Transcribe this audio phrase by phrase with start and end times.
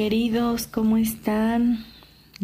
[0.00, 1.84] Queridos, ¿cómo están?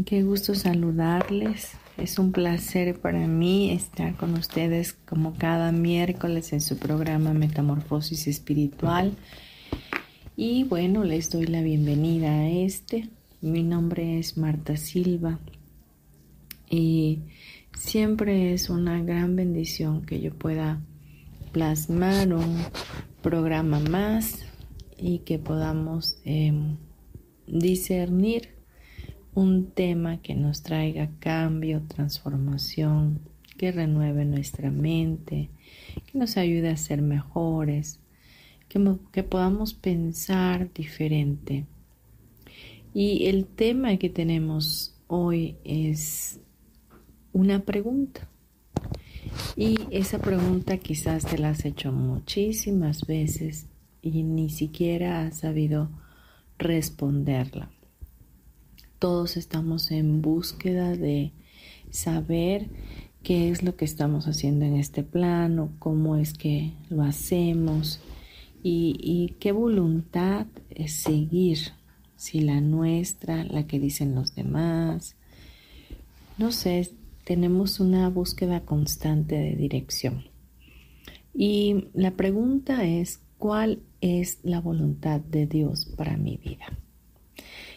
[0.05, 1.71] Qué gusto saludarles.
[1.96, 8.26] Es un placer para mí estar con ustedes como cada miércoles en su programa Metamorfosis
[8.26, 9.16] Espiritual.
[10.37, 13.09] Y bueno, les doy la bienvenida a este.
[13.40, 15.41] Mi nombre es Marta Silva
[16.68, 17.20] y
[17.74, 20.82] siempre es una gran bendición que yo pueda
[21.52, 22.63] plasmar un
[23.23, 24.45] programa más
[24.98, 26.76] y que podamos em,
[27.46, 28.56] discernir
[29.34, 33.20] un tema que nos traiga cambio, transformación,
[33.56, 35.50] que renueve nuestra mente,
[36.06, 38.00] que nos ayude a ser mejores,
[38.68, 41.66] que, que podamos pensar diferente.
[42.94, 46.40] Y el tema que tenemos hoy es
[47.32, 48.28] una pregunta.
[49.56, 53.66] Y esa pregunta quizás te la has hecho muchísimas veces
[54.00, 55.90] y ni siquiera has sabido
[56.59, 57.71] responderla.
[58.99, 61.32] Todos estamos en búsqueda de
[61.90, 62.68] saber
[63.23, 68.00] qué es lo que estamos haciendo en este plano, cómo es que lo hacemos
[68.62, 71.58] y, qué voluntad es seguir,
[72.16, 75.14] si la nuestra, la que dicen los demás.
[76.38, 76.91] No sé,
[77.25, 80.25] tenemos una búsqueda constante de dirección.
[81.34, 86.66] Y la pregunta es, ¿cuál es la voluntad de Dios para mi vida?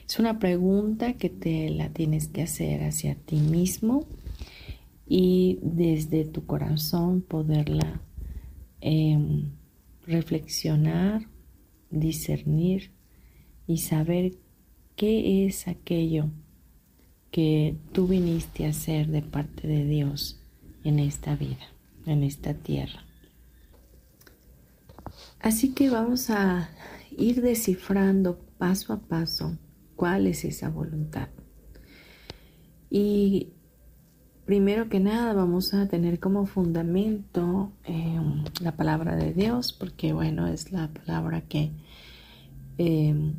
[0.07, 4.05] Es una pregunta que te la tienes que hacer hacia ti mismo
[5.07, 8.01] y desde tu corazón poderla
[8.81, 9.51] em,
[10.07, 11.27] reflexionar,
[11.91, 12.91] discernir
[13.67, 14.33] y saber
[14.95, 16.29] qué es aquello
[17.31, 20.39] que tú viniste a hacer de parte de Dios
[20.83, 21.67] en esta vida,
[22.05, 23.08] en esta tierra.
[25.39, 26.69] Así que vamos a
[27.17, 29.57] ir descifrando paso a paso
[29.95, 31.29] cuál es esa voluntad.
[32.89, 33.49] Y
[34.45, 40.47] primero que nada vamos a tener como fundamento em, la palabra de Dios, porque bueno,
[40.47, 41.71] es la palabra que
[42.77, 43.35] em,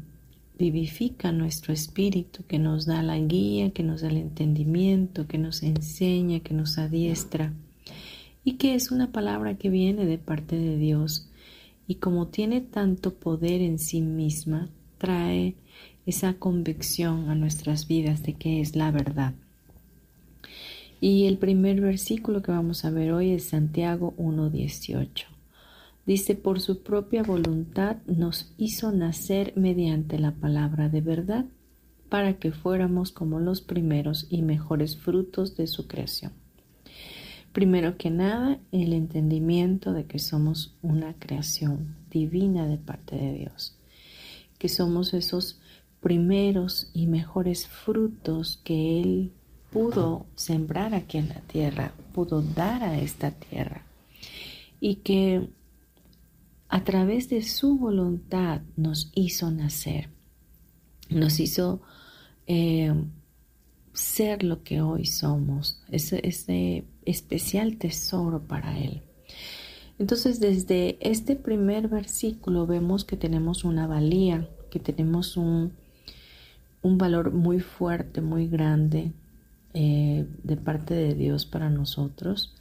[0.59, 5.63] vivifica nuestro espíritu, que nos da la guía, que nos da el entendimiento, que nos
[5.63, 7.53] enseña, que nos adiestra,
[8.45, 11.30] y que es una palabra que viene de parte de Dios
[11.91, 15.57] y como tiene tanto poder en sí misma, trae
[16.07, 19.35] esa convicción a nuestras vidas de que es la verdad.
[21.01, 25.25] Y el primer versículo que vamos a ver hoy es Santiago 1.18.
[26.07, 31.47] Dice, por su propia voluntad nos hizo nacer mediante la palabra de verdad,
[32.09, 36.40] para que fuéramos como los primeros y mejores frutos de su creación.
[37.53, 43.77] Primero que nada, el entendimiento de que somos una creación divina de parte de Dios,
[44.59, 45.59] que somos esos
[46.01, 49.33] primeros y mejores frutos que Él
[49.71, 53.85] pudo sembrar aquí en la tierra, pudo dar a esta tierra,
[54.81, 55.49] y que
[56.69, 60.09] a través de su voluntad nos hizo nacer,
[61.09, 61.83] nos hizo
[62.47, 62.95] eh,
[63.93, 69.03] ser lo que hoy somos, ese, ese especial tesoro para Él.
[69.99, 75.73] Entonces, desde este primer versículo vemos que tenemos una valía, que tenemos un,
[76.83, 79.13] un valor muy fuerte, muy grande
[79.75, 82.55] eh, de parte de Dios para nosotros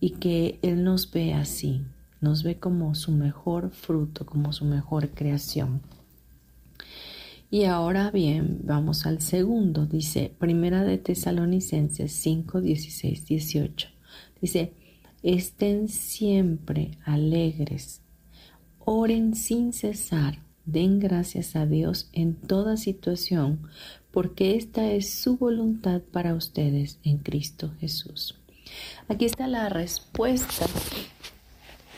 [0.00, 1.82] y que Él nos ve así,
[2.20, 5.82] nos ve como su mejor fruto, como su mejor creación.
[7.52, 13.88] Y ahora bien, vamos al segundo, dice Primera de Tesalonicenses 5, 16, 18.
[14.40, 14.72] Dice,
[15.22, 18.00] estén siempre alegres,
[18.78, 23.68] oren sin cesar, Den gracias a Dios en toda situación,
[24.12, 28.34] porque esta es su voluntad para ustedes en Cristo Jesús.
[29.08, 30.64] Aquí está la respuesta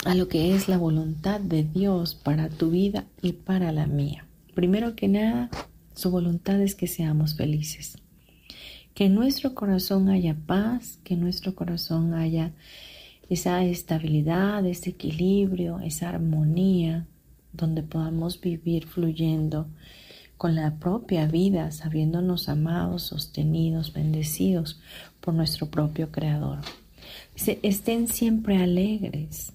[0.05, 4.27] a lo que es la voluntad de Dios para tu vida y para la mía.
[4.55, 5.51] Primero que nada,
[5.95, 7.99] su voluntad es que seamos felices.
[8.95, 12.53] Que en nuestro corazón haya paz, que en nuestro corazón haya
[13.29, 17.07] esa estabilidad, ese equilibrio, esa armonía,
[17.53, 19.67] donde podamos vivir fluyendo
[20.37, 24.81] con la propia vida, sabiéndonos amados, sostenidos, bendecidos
[25.21, 26.59] por nuestro propio Creador.
[27.35, 29.53] Dice, estén siempre alegres.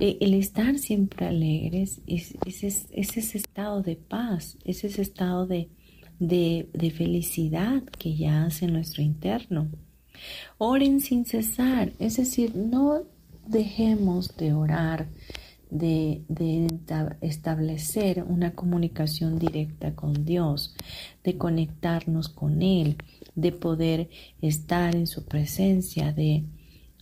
[0.00, 5.68] El estar siempre alegres es, ese estado de paz, es ese estado de,
[6.18, 9.68] de felicidad que ya hace nuestro interno.
[10.58, 13.02] Oren sin cesar, es decir, no
[13.46, 15.08] dejemos de orar,
[15.70, 16.22] de,
[17.20, 20.74] establecer una comunicación directa con Dios,
[21.24, 22.96] de conectarnos con Él,
[23.34, 24.08] de poder
[24.40, 26.44] estar en su presencia, de,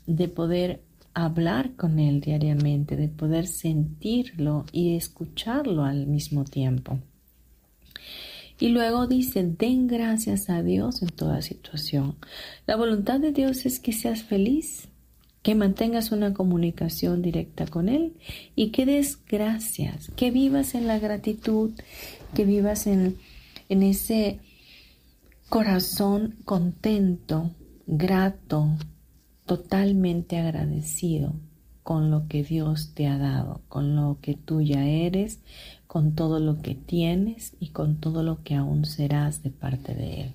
[0.06, 0.82] de poder
[1.16, 6.98] hablar con Él diariamente, de poder sentirlo y escucharlo al mismo tiempo.
[8.60, 12.16] Y luego dice, den gracias a Dios en toda situación.
[12.66, 14.88] La voluntad de Dios es que seas feliz,
[15.42, 18.12] que mantengas una comunicación directa con Él
[18.54, 21.70] y que des gracias, que vivas en la gratitud,
[22.34, 23.16] que vivas en,
[23.70, 24.40] en ese
[25.48, 27.52] corazón contento,
[27.86, 28.68] grato,
[29.46, 31.34] totalmente agradecido
[31.82, 35.40] con lo que Dios te ha dado, con lo que tú ya eres,
[35.86, 40.20] con todo lo que tienes y con todo lo que aún serás de parte de
[40.22, 40.34] Él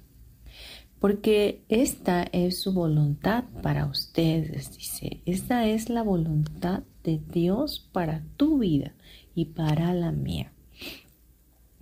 [1.01, 8.21] porque esta es su voluntad para ustedes, dice, esta es la voluntad de Dios para
[8.37, 8.93] tu vida
[9.33, 10.53] y para la mía.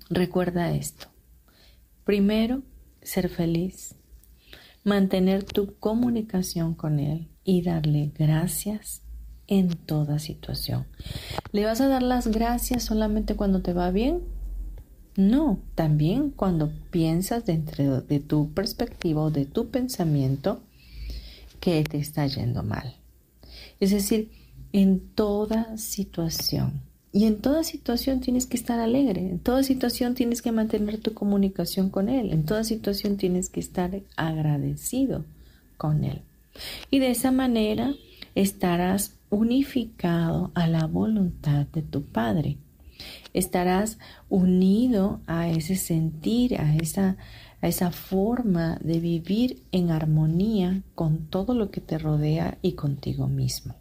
[0.10, 1.08] Recuerda esto.
[2.06, 2.62] Primero,
[3.02, 3.94] ser feliz,
[4.90, 9.04] mantener tu comunicación con Él y darle gracias
[9.48, 10.88] en toda situación.
[11.52, 14.22] ¿Le vas a dar las gracias solamente cuando te va bien?
[15.16, 20.62] No, también cuando piensas dentro de tu perspectiva o de tu pensamiento
[21.60, 22.96] que te está yendo mal.
[23.80, 24.32] Es decir,
[24.72, 26.82] en toda situación.
[27.12, 31.14] Y en toda situación tienes que estar alegre, en toda situación tienes que mantener tu
[31.14, 35.26] comunicación con Él, en toda situación tienes que estar agradecido
[35.78, 36.22] con Él.
[36.92, 37.96] Y de esa manera
[38.36, 42.58] estarás unificado a la voluntad de tu Padre
[43.34, 43.98] estarás
[44.30, 47.18] unido a ese sentir, a esa,
[47.62, 53.28] a esa forma de vivir en armonía con todo lo que te rodea y contigo
[53.28, 53.76] mismo.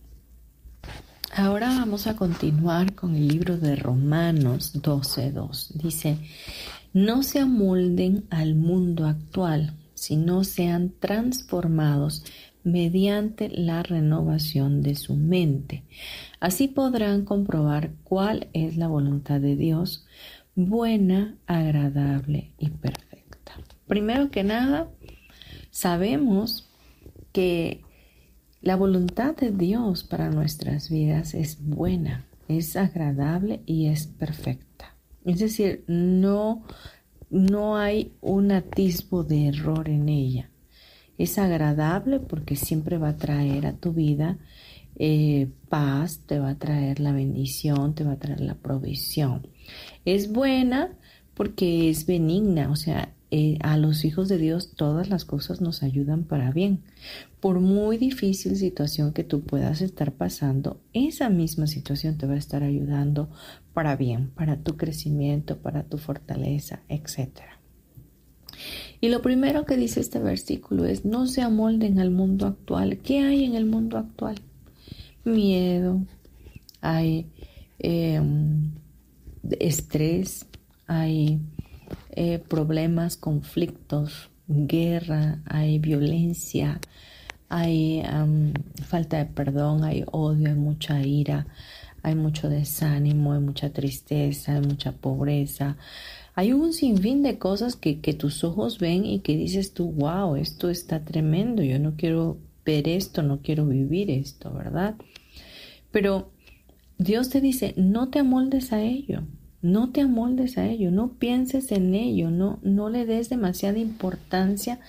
[1.35, 5.73] Ahora vamos a continuar con el libro de Romanos 12.2.
[5.75, 6.17] Dice,
[6.95, 12.25] no se amolden al mundo actual, sino sean transformados
[12.65, 15.85] mediante la renovación de su mente.
[16.41, 20.07] Así podrán comprobar cuál es la voluntad de Dios,
[20.55, 23.53] buena, agradable y perfecta.
[23.87, 24.89] Primero que nada,
[25.71, 26.69] sabemos
[27.33, 27.83] que
[28.69, 34.95] la voluntad de Dios para nuestras vidas es buena, es agradable y es perfecta.
[35.25, 36.65] Es decir, no,
[37.31, 40.51] no hay un atisbo de error en ella.
[41.17, 44.37] Es agradable porque siempre va a traer a tu vida
[44.97, 49.47] eh, paz, te va a traer la bendición, te va a traer la provisión.
[50.05, 50.91] Es buena
[51.33, 55.83] porque es benigna, o sea, eh, a los hijos de Dios todas las cosas nos
[55.83, 56.81] ayudan para bien.
[57.41, 62.39] Por muy difícil situación que tú puedas estar pasando, esa misma situación te va a
[62.39, 63.29] estar ayudando
[63.75, 67.59] para bien, para tu crecimiento, para tu fortaleza, etcétera.
[69.01, 72.99] Y lo primero que dice este versículo es, no se amolden al mundo actual.
[72.99, 74.37] ¿Qué hay en el mundo actual?
[75.25, 76.01] Miedo,
[76.81, 77.27] hay
[77.79, 78.73] em,
[79.61, 80.47] estrés,
[80.87, 81.41] hay
[82.21, 86.81] eh, problemas, conflictos, guerra, hay violencia,
[87.49, 88.03] hay
[88.85, 91.47] falta de perdón, hay odio, hay mucha ira,
[92.03, 95.77] hay mucho desánimo, hay mucha tristeza, hay mucha pobreza,
[96.35, 100.71] hay un sinfín de cosas que, tus ojos ven y que dices tú, wow, esto
[100.71, 104.97] está tremendo, yo no quiero ver esto, no quiero vivir esto, ¿verdad?
[105.93, 106.33] Pero
[106.99, 109.23] Dios te dice, no te amoldes a ello,
[109.73, 114.81] no te amoldes a ello, no pienses en ello, no, no le des demasiada importancia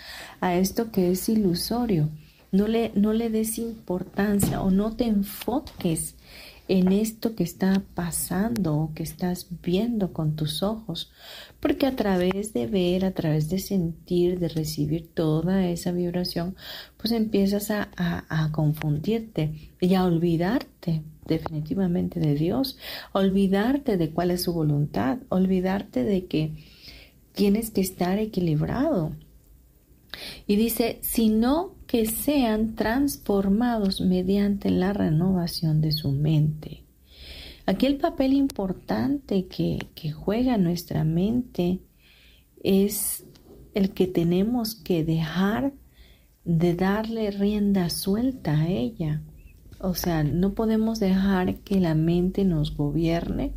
[0.42, 2.10] a esto que es ilusorio,
[2.52, 6.16] no le, no le des importancia o no te enfoques
[6.70, 11.12] en esto que está pasando o que estás viendo con tus ojos,
[11.60, 16.56] porque a través de ver, a través de sentir, de recibir toda esa vibración,
[16.98, 21.02] pues empiezas a, a confundirte y a olvidarte
[21.36, 22.78] definitivamente de Dios,
[23.14, 26.54] olvidarte de cuál es su voluntad, olvidarte de que
[27.34, 29.12] tienes que estar equilibrado.
[30.48, 36.84] Y dice, sino que sean transformados mediante la renovación de su mente.
[37.66, 41.80] Aquí el papel importante que, que juega nuestra mente
[42.64, 43.26] es
[43.74, 45.74] el que tenemos que dejar
[46.44, 49.22] de darle rienda suelta a ella.
[49.80, 53.54] O sea, no podemos dejar que la mente nos gobierne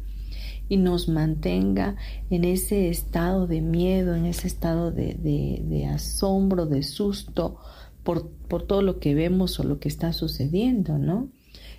[0.69, 1.97] y nos mantenga
[2.31, 7.59] en ese estado de miedo, en ese estado de, asombro, de susto
[8.05, 8.31] por,
[8.67, 11.29] todo lo que vemos o lo que está sucediendo, ¿no?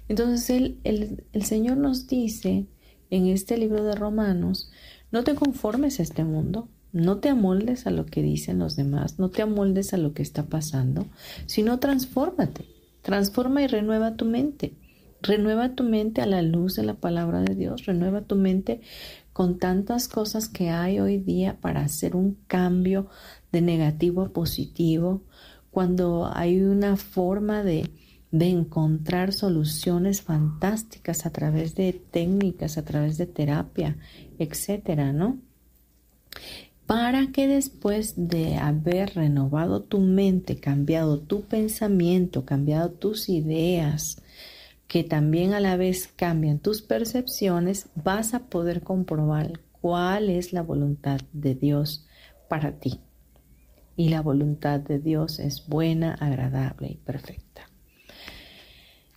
[0.09, 2.67] Entonces el, el Señor nos dice
[3.09, 4.71] en este libro de Romanos,
[5.11, 9.17] no te conformes a este mundo, no te amoldes a lo que dicen los demás,
[9.17, 11.07] no te amoldes a lo que está pasando,
[11.47, 12.72] sino transfórmate.
[13.03, 14.73] Transforma y renueva tu mente.
[15.21, 17.85] Renueva tu mente a la luz de la palabra de Dios.
[17.85, 18.81] Renueva tu mente
[19.33, 23.07] con tantas cosas que hay hoy día para hacer un cambio
[23.51, 25.21] de negativo a positivo.
[25.69, 27.89] Cuando hay una forma de,
[28.31, 33.97] de encontrar soluciones fantásticas a través de técnicas, a través de terapia,
[34.39, 35.39] etcétera, ¿no?
[36.85, 44.21] Para que después de haber renovado tu mente, cambiado tu pensamiento, cambiado tus ideas,
[44.87, 50.61] que también a la vez cambian tus percepciones, vas a poder comprobar cuál es la
[50.61, 52.05] voluntad de Dios
[52.47, 52.99] para ti.
[53.95, 57.72] Y la voluntad de Dios es buena, agradable y perfecta.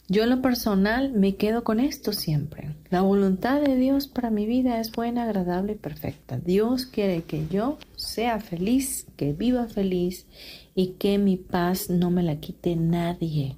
[0.09, 2.77] Yo en lo personal me quedo con esto siempre.
[2.91, 6.39] La voluntad de Dios para mi vida es buena, agradable y perfecta.
[6.39, 10.27] Dios quiere que yo sea feliz, que viva feliz
[10.77, 13.57] y que mi paz no me la quite nadie.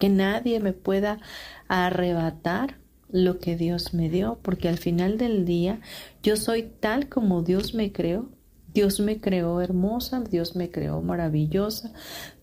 [0.00, 1.20] Que nadie me pueda
[1.68, 2.78] arrebatar
[3.12, 5.80] lo que Dios me dio, porque al final del día
[6.24, 8.33] yo soy tal como Dios me creó
[8.74, 11.92] Dios me creó hermosa, Dios me creó maravillosa,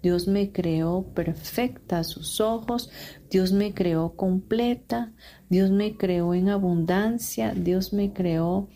[0.01, 2.89] Dios me creó perfecta a sus ojos,
[3.29, 5.11] Dios me creó completa,
[5.49, 8.69] Dios me creó en abundancia, Dios me creó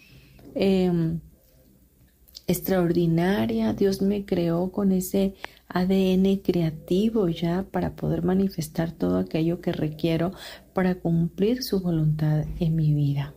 [0.54, 1.22] em,
[2.46, 5.36] extraordinaria, Dios me creó con ese
[5.70, 10.34] ADN creativo ya para poder manifestar todo aquello que requiero
[10.74, 13.34] para cumplir su voluntad en mi vida.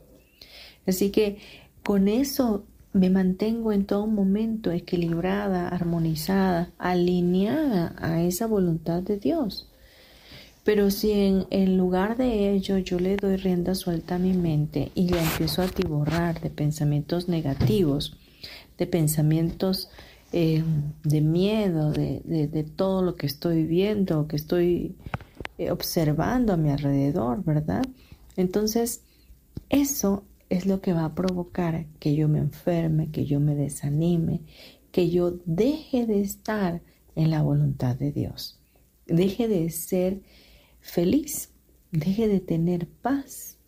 [0.86, 1.38] Así que
[1.84, 2.64] con eso
[2.98, 9.68] me mantengo en todo momento equilibrada, armonizada, alineada a esa voluntad de Dios.
[10.64, 15.08] Pero si en, lugar de ello yo le doy rienda suelta a mi mente y
[15.08, 18.18] la empiezo a atiborrar de pensamientos negativos,
[18.76, 19.88] de pensamientos
[20.32, 20.62] eh,
[21.04, 24.94] de miedo, de, todo lo que estoy viendo, que estoy
[25.56, 27.86] eh, observando a mi alrededor, ¿verdad?
[28.36, 29.00] Entonces,
[29.70, 34.42] eso es lo que va a provocar que yo me enferme, que yo me desanime,
[34.90, 36.82] que yo deje de estar
[37.14, 38.58] en la voluntad de Dios,
[39.06, 40.22] deje de ser
[40.80, 41.50] feliz,
[41.92, 43.58] deje de tener paz.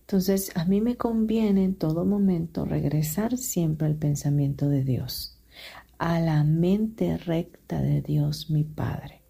[0.00, 5.38] Entonces a mí me conviene en todo momento regresar siempre al pensamiento de Dios,
[5.98, 9.22] a la mente recta de Dios mi Padre.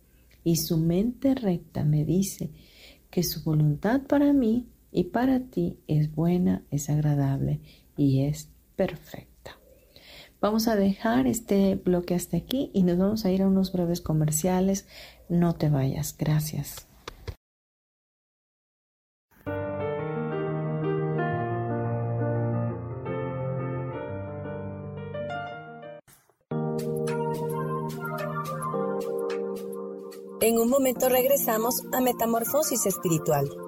[0.44, 2.50] Y su mente recta me dice
[3.10, 7.60] que su voluntad para mí y para ti es buena, es agradable
[7.96, 9.58] y es perfecta.
[10.40, 14.00] Vamos a dejar este bloque hasta aquí y nos vamos a ir a unos breves
[14.00, 14.86] comerciales.
[15.28, 16.16] No te vayas.
[16.16, 16.86] Gracias.
[30.40, 33.67] En un momento regresamos a Metamorfosis Espiritual.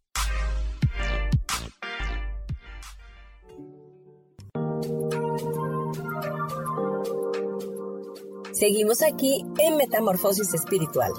[8.61, 11.11] Seguimos aquí en Metamorfosis Espiritual.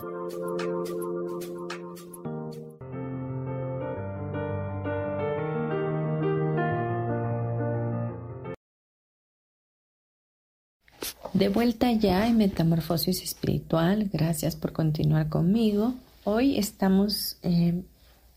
[11.33, 15.95] De vuelta ya en Metamorfosis Espiritual, gracias por continuar conmigo.
[16.23, 17.83] Hoy estamos eh,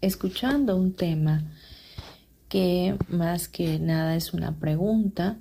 [0.02, 1.44] escuchando un tema
[2.50, 5.38] que más que nada es una pregunta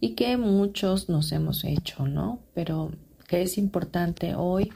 [0.00, 2.40] y que muchos nos hemos hecho, ¿no?
[2.52, 2.92] Pero
[3.26, 4.72] que es importante hoy,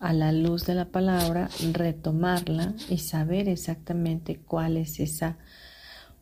[0.00, 5.36] a la luz de la palabra, retomarla y saber exactamente cuál es esa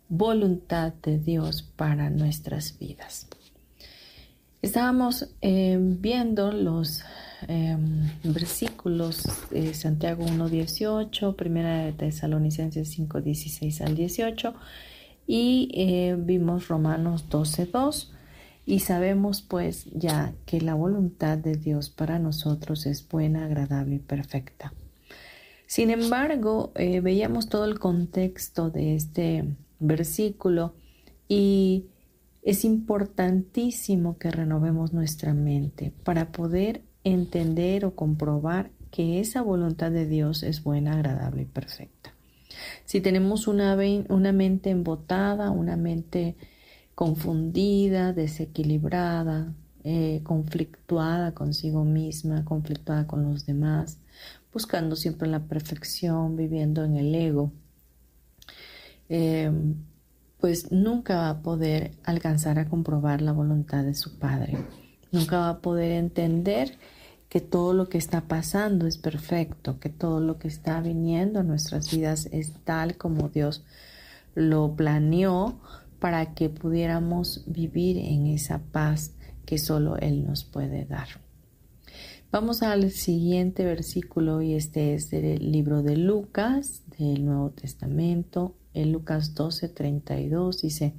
[0.09, 3.27] voluntad de Dios para nuestras vidas.
[4.61, 7.03] Estábamos eh, viendo los
[7.49, 14.55] em, versículos de Santiago 1.18, Primera de Tesalonicenses 5.16 al 18
[15.27, 18.11] y eh, vimos Romanos 12.2
[18.65, 23.99] y sabemos pues ya que la voluntad de Dios para nosotros es buena, agradable y
[23.99, 24.73] perfecta.
[25.67, 30.75] Sin embargo, eh, veíamos todo el contexto de este versículo
[31.29, 31.87] y
[32.43, 40.07] es importantísimo que renovemos nuestra mente para poder entender o comprobar que esa voluntad de
[40.07, 42.15] Dios es buena, agradable y perfecta.
[42.85, 43.77] Si tenemos una,
[44.09, 46.37] una mente embotada, una mente
[46.95, 53.99] confundida, desequilibrada, eh, conflictuada consigo misma, conflictuada con los demás,
[54.53, 57.53] buscando siempre la perfección, viviendo en el ego,
[59.09, 59.75] em,
[60.39, 64.57] pues nunca va a poder alcanzar a comprobar la voluntad de su Padre.
[65.11, 66.79] Nunca va a poder entender
[67.29, 71.43] que todo lo que está pasando es perfecto, que todo lo que está viniendo a
[71.43, 73.65] nuestras vidas es tal como Dios
[74.35, 75.59] lo planeó
[76.03, 79.15] para que pudiéramos vivir en esa paz
[79.47, 81.07] que solo Él nos puede dar.
[82.33, 88.91] Vamos al siguiente versículo y este es del libro de Lucas, del Nuevo Testamento, en
[88.91, 90.95] Lucas 12, 32 dice,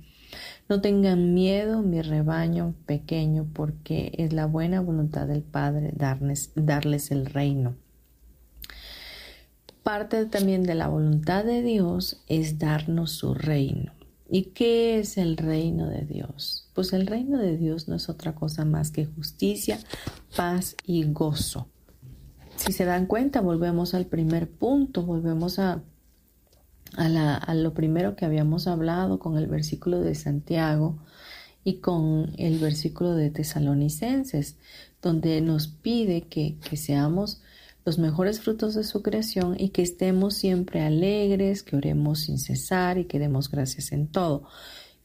[0.70, 7.12] no tengan miedo mi rebaño pequeño porque es la buena voluntad del Padre darles, darles
[7.12, 7.76] el reino.
[9.84, 13.92] Parte también de la voluntad de Dios es darnos su reino.
[14.34, 16.68] ¿Y qué es el reino de Dios?
[16.74, 19.78] Pues el reino de Dios no es otra cosa más que justicia,
[20.36, 21.68] paz y gozo.
[22.56, 25.84] Si se dan cuenta, volvemos al primer punto, volvemos a,
[26.98, 30.98] lo primero que habíamos hablado con el versículo de Santiago
[31.64, 34.58] y con el versículo de Tesalonicenses,
[35.00, 37.43] donde nos pide que, que seamos
[37.86, 42.98] los mejores frutos de su creación y que estemos siempre alegres, que oremos sin cesar
[42.98, 44.48] y que demos gracias en todo.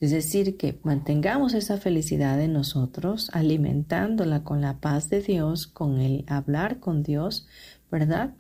[0.00, 6.00] Es decir, que mantengamos esa felicidad en nosotros, alimentándola con la paz de Dios, con
[6.00, 7.48] el hablar con Dios,
[7.90, 8.34] ¿verdad?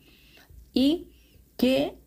[0.72, 1.08] Y
[1.56, 1.98] que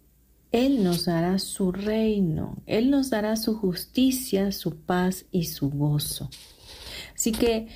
[0.53, 6.29] Él nos dará su reino, Él nos dará su justicia, su paz y su gozo.
[7.13, 7.67] Así que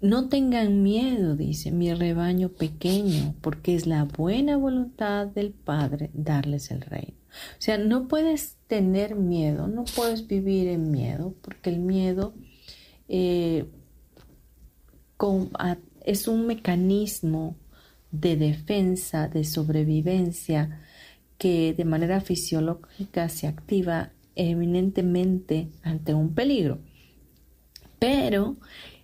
[0.00, 6.70] no tengan miedo, dice mi rebaño pequeño, porque es la buena voluntad del Padre darles
[6.70, 7.16] el reino.
[7.30, 12.34] O sea, no puedes tener miedo, no puedes vivir en miedo, porque el miedo
[13.08, 13.66] eh,
[16.04, 17.56] es un mecanismo
[18.10, 20.80] de defensa, de sobrevivencia,
[21.38, 26.78] que de manera fisiológica se activa eminentemente ante un peligro.
[27.98, 28.56] Pero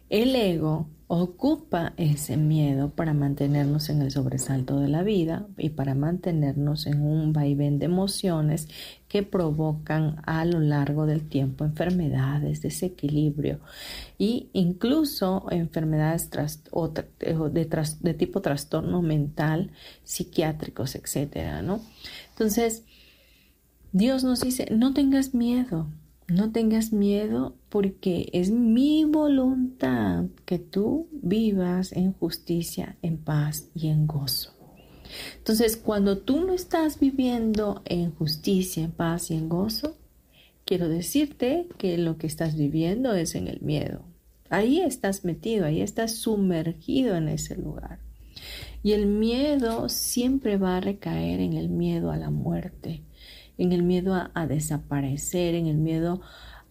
[0.09, 5.95] el ego ocupa ese miedo para mantenernos en el sobresalto de la vida y para
[5.95, 8.69] mantenernos en un vaivén de emociones
[9.07, 13.61] que provocan a lo largo del tiempo enfermedades, desequilibrio
[14.19, 19.71] e incluso enfermedades de, tipo trastorno mental,
[20.03, 21.81] psiquiátricos, etcétera, ¿no?
[22.31, 22.83] Entonces,
[23.92, 25.87] Dios nos dice, no tengas miedo,
[26.28, 33.88] no tengas miedo porque es mi voluntad que tú vivas en justicia, en paz y
[33.88, 34.52] en gozo.
[35.38, 39.96] Entonces, cuando tú no estás viviendo en justicia, en paz y en gozo,
[40.64, 44.02] quiero decirte que lo que estás viviendo es en el miedo.
[44.50, 48.00] Ahí estás metido, ahí estás sumergido en ese lugar.
[48.82, 53.02] Y el miedo siempre va a recaer en el miedo a la muerte,
[53.59, 56.21] en el miedo a, desaparecer, en el miedo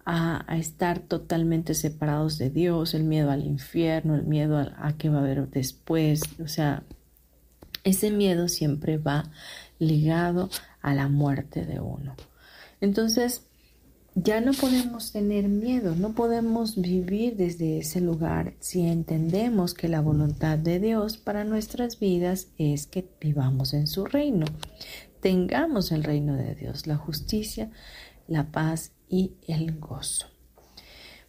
[0.06, 5.10] a, estar totalmente separados de Dios, el miedo al infierno, el miedo a, a qué
[5.10, 6.22] va a haber después.
[6.44, 6.84] O sea,
[7.84, 9.32] ese miedo siempre va
[9.80, 10.50] ligado
[10.82, 12.16] a la muerte de uno.
[12.82, 13.44] Entonces,
[14.16, 20.00] ya no podemos tener miedo, no podemos vivir desde ese lugar si entendemos que la
[20.00, 24.46] voluntad de Dios para nuestras vidas es que vivamos en su reino,
[25.22, 27.72] tengamos el reino de Dios, la justicia,
[28.28, 30.28] la paz y el gozo.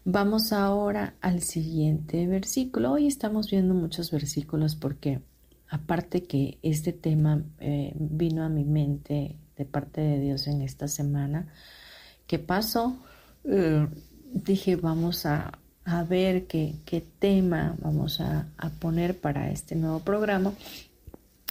[0.04, 2.92] Vamos ahora al siguiente versículo.
[2.92, 5.20] Hoy estamos viendo muchos versículos porque
[5.68, 10.86] aparte que este tema eh, vino a mi mente de parte de Dios en esta
[10.86, 11.48] semana,
[12.26, 12.96] ¿Qué pasó,
[13.44, 13.86] eh,
[14.32, 15.52] dije, vamos a,
[16.08, 16.74] ver qué,
[17.20, 18.48] tema vamos a,
[18.80, 20.52] poner para este nuevo programa.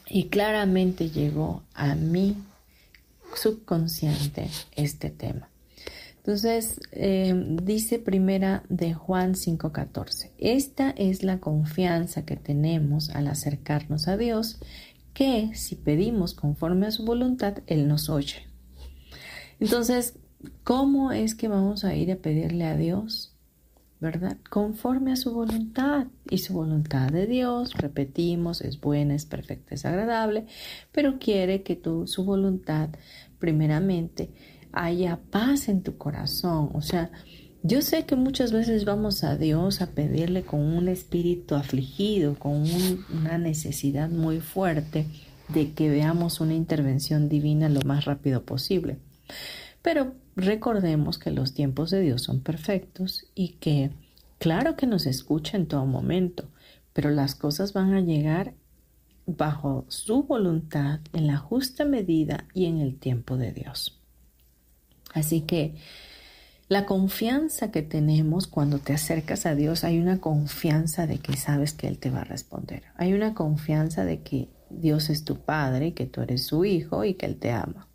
[0.08, 2.36] Y claramente llegó a mi
[3.36, 5.50] subconsciente este tema.
[6.18, 14.08] Entonces, eh, dice primera de Juan 5:14, esta es la confianza que tenemos al acercarnos
[14.08, 14.58] a Dios,
[15.14, 18.48] que si pedimos conforme a su voluntad, Él nos oye.
[19.60, 20.16] Entonces,
[20.64, 23.35] ¿Cómo es que vamos a ir a pedirle a Dios?
[24.00, 24.38] ¿Verdad?
[24.50, 26.08] Conforme a su voluntad.
[26.30, 30.46] Y su voluntad de Dios, repetimos, es buena, es perfecta, es agradable,
[30.92, 32.90] pero quiere que tú, su voluntad,
[33.40, 34.32] primeramente,
[34.72, 36.70] haya paz en tu corazón.
[36.74, 37.12] O sea,
[37.64, 42.64] yo sé que muchas veces vamos a Dios a pedirle con un espíritu afligido, con
[43.12, 45.08] una necesidad muy fuerte
[45.50, 48.98] de que veamos una intervención divina lo más rápido posible.
[49.82, 53.92] Pero recordemos que los tiempos de Dios son perfectos y que
[54.40, 56.46] claro que nos escucha en todo momento,
[56.94, 58.54] pero las cosas van a llegar
[59.26, 64.00] bajo su voluntad, en la justa medida y en el tiempo de Dios.
[65.14, 65.76] Así que
[66.68, 71.74] la confianza que tenemos cuando te acercas a Dios, hay una confianza de que sabes
[71.74, 72.84] que Él te va a responder.
[72.96, 77.14] Hay una confianza de que Dios es tu Padre, que tú eres su Hijo y
[77.14, 77.88] que Él te ama.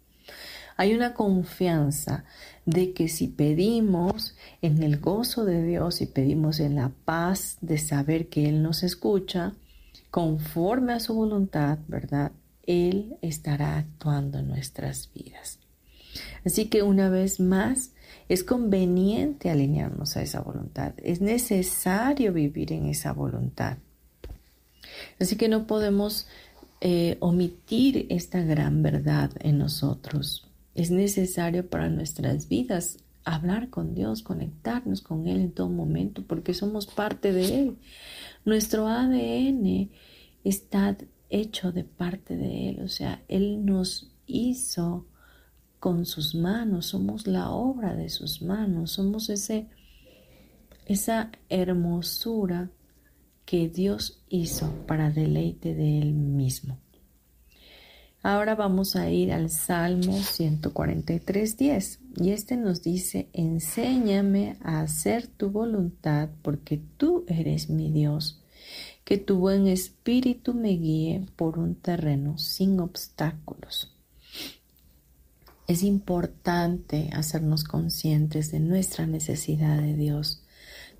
[0.80, 2.24] Hay una confianza
[2.64, 7.76] de que si pedimos en el gozo de Dios y pedimos en la paz de
[7.76, 9.52] saber que Él nos escucha,
[10.10, 12.32] conforme a su voluntad, ¿verdad?
[12.62, 15.58] Él estará actuando en nuestras vidas.
[16.46, 17.92] Así que una vez más,
[18.30, 20.94] es conveniente alinearnos a esa voluntad.
[20.96, 23.76] Es necesario vivir en esa voluntad.
[25.20, 26.26] Así que no podemos
[26.80, 30.46] eh, omitir esta gran verdad en nosotros.
[30.74, 36.54] Es necesario para nuestras vidas hablar con Dios, conectarnos con Él en todo momento, porque
[36.54, 37.78] somos parte de Él.
[38.44, 39.90] Nuestro ADN
[40.44, 40.96] está
[41.28, 45.06] hecho de parte de Él, o sea, Él nos hizo
[45.78, 49.68] con sus manos, somos la obra de sus manos, somos ese,
[50.86, 52.70] esa hermosura
[53.44, 56.78] que Dios hizo para deleite de Él mismo.
[58.22, 65.50] Ahora vamos a ir al Salmo 143.10 y este nos dice, enséñame a hacer tu
[65.50, 68.42] voluntad porque tú eres mi Dios,
[69.04, 73.90] que tu buen espíritu me guíe por un terreno sin obstáculos.
[75.66, 80.42] Es importante hacernos conscientes de nuestra necesidad de Dios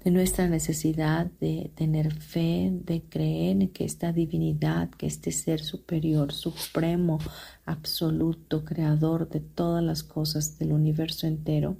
[0.04, 6.32] de nuestra necesidad de tener fe, de creer que esta divinidad, que este ser superior,
[6.32, 7.18] supremo,
[7.66, 11.76] absoluto, creador de todas las cosas del universo entero,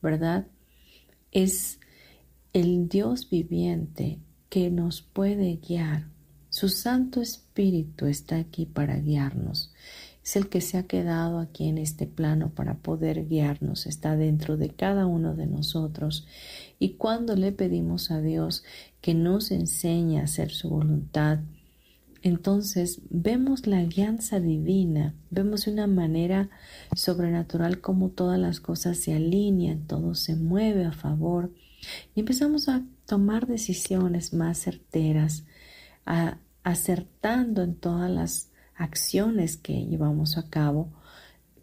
[0.00, 0.46] ¿verdad?
[1.32, 1.80] Es
[2.52, 4.18] el Dios viviente
[4.48, 6.08] que nos puede guiar.
[6.50, 9.72] Su Santo Espíritu está aquí para guiarnos
[10.28, 14.58] es el que se ha quedado aquí en este plano para poder guiarnos, está dentro
[14.58, 16.26] de cada uno de nosotros.
[16.78, 18.64] Y cuando le pedimos a Dios
[19.00, 21.40] que nos enseñe a hacer su voluntad,
[22.22, 26.50] entonces vemos la alianza divina, vemos de una manera
[26.94, 31.52] sobrenatural cómo todas las cosas se alinean, todo se mueve a favor
[32.14, 35.44] y empezamos a tomar decisiones más certeras,
[36.64, 40.92] acertando en todas las acciones que llevamos a cabo,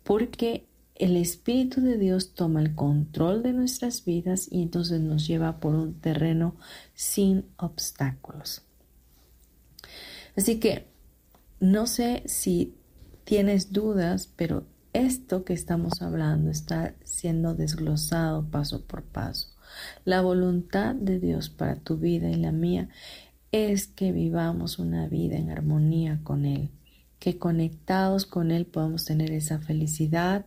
[0.04, 5.60] porque el Espíritu de Dios toma el control de nuestras vidas y entonces nos lleva
[5.60, 6.56] por un terreno
[6.94, 8.64] sin obstáculos.
[10.38, 10.88] Así que
[11.60, 12.76] no sé si
[13.26, 19.50] tienes dudas, pero esto que estamos hablando está siendo desglosado paso por paso.
[20.06, 22.88] La voluntad de Dios para tu vida y la mía
[23.52, 26.72] es que vivamos una vida en armonía con Él
[27.26, 30.46] que conectados con Él podamos tener esa felicidad,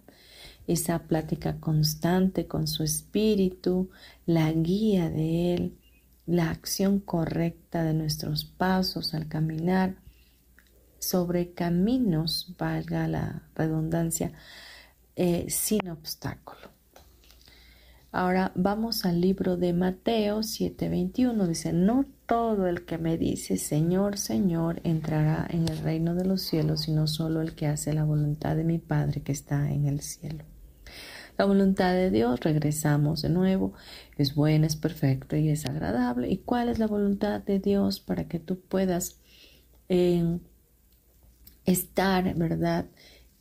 [0.68, 3.90] esa plática constante con su espíritu,
[4.26, 5.78] la guía de Él,
[6.26, 9.96] la acción correcta de nuestros pasos al caminar
[10.98, 14.33] sobre caminos, valga la redundancia,
[15.16, 16.68] eh, sin obstáculo.
[18.12, 21.46] Ahora vamos al libro de Mateo 7:21.
[21.46, 26.42] Dice, no todo el que me dice Señor, Señor entrará en el reino de los
[26.42, 30.00] cielos, sino solo el que hace la voluntad de mi Padre que está en el
[30.00, 30.44] cielo.
[31.38, 33.72] La voluntad de Dios, regresamos de nuevo,
[34.16, 36.29] es buena, es perfecta y es agradable.
[36.29, 39.20] ¿Y cuál es la voluntad de Dios para que tú puedas
[39.88, 40.40] eh,
[41.64, 42.87] estar, verdad,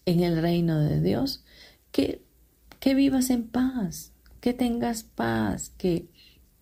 [0.06, 1.44] en el reino de Dios?
[1.92, 2.22] Que,
[2.80, 6.08] que vivas en paz, que tengas paz, que,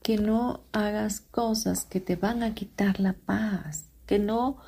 [0.01, 4.61] que no hagas cosas que te van a quitar la paz, que no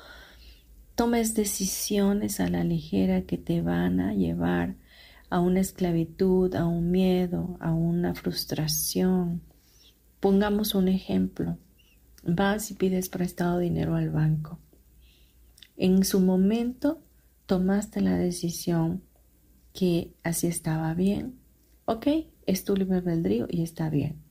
[0.96, 4.74] tomes decisiones a la ligera que te van a llevar
[5.30, 9.42] a una esclavitud, a un miedo, a una frustración.
[10.20, 11.58] Pongamos un ejemplo.
[12.24, 14.58] Vas y pides prestado dinero al banco.
[15.76, 17.00] En su momento
[17.46, 19.02] tomaste la decisión
[19.72, 21.38] que así estaba bien.
[21.84, 22.06] Ok,
[22.46, 24.22] es tu libre albedrío y está bien.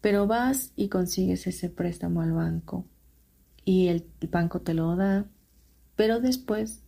[0.00, 2.84] Pero vas y consigues ese préstamo al banco
[3.64, 5.26] y el banco te lo da,
[5.96, 6.82] pero después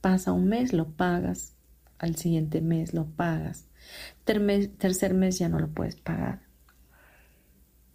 [0.00, 1.55] pasa un mes, lo pagas
[1.98, 3.66] al siguiente mes lo pagas.
[4.24, 6.42] tercer mes ya no lo puedes pagar.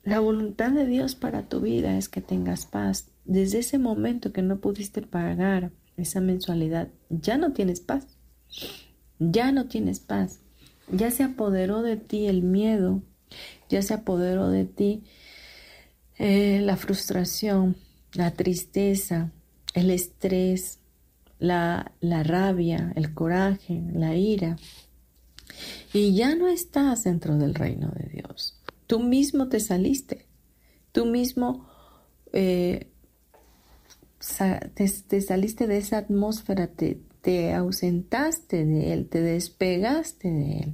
[0.04, 3.12] La voluntad de Dios para tu vida es que tengas paz.
[3.26, 8.08] Desde ese momento que no pudiste pagar esa mensualidad, ya no tienes paz.
[9.20, 10.40] Ya no tienes paz.
[10.92, 13.04] Ya se apoderó de ti el miedo.
[13.70, 15.04] Ya se apoderó de ti
[16.18, 17.76] eh, la frustración,
[18.14, 19.32] la tristeza,
[19.74, 20.81] el estrés,
[21.41, 21.91] la,
[22.23, 24.58] rabia, el coraje, la ira.
[25.91, 28.62] Y ya no estás dentro del reino de Dios.
[28.88, 30.27] Tú mismo te saliste.
[30.91, 31.67] Tú mismo
[32.32, 32.91] eh,
[34.75, 40.73] te, saliste de esa atmósfera, te, te ausentaste de Él, te despegaste de Él.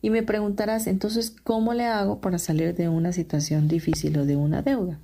[0.00, 4.36] Y me preguntarás, entonces, ¿cómo le hago para salir de una situación difícil o de
[4.36, 4.98] una deuda?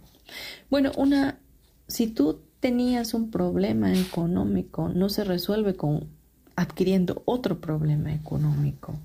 [0.68, 1.38] Bueno, una,
[1.86, 6.08] si tú tenías un problema económico no se resuelve con
[6.56, 8.98] adquiriendo otro problema económico.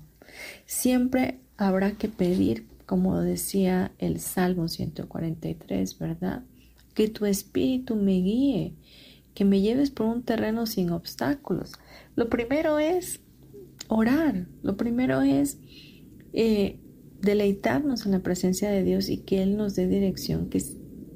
[0.66, 6.42] Siempre habrá que pedir, como decía el Salmo 143, ¿verdad?
[6.92, 8.74] Que tu espíritu me guíe,
[9.34, 11.72] que me lleves por un terreno sin obstáculos.
[12.14, 13.20] Lo primero es
[13.88, 15.58] orar, lo primero es
[16.34, 16.78] eh,
[17.22, 20.62] deleitarnos en la presencia de Dios y que Él nos dé dirección, que,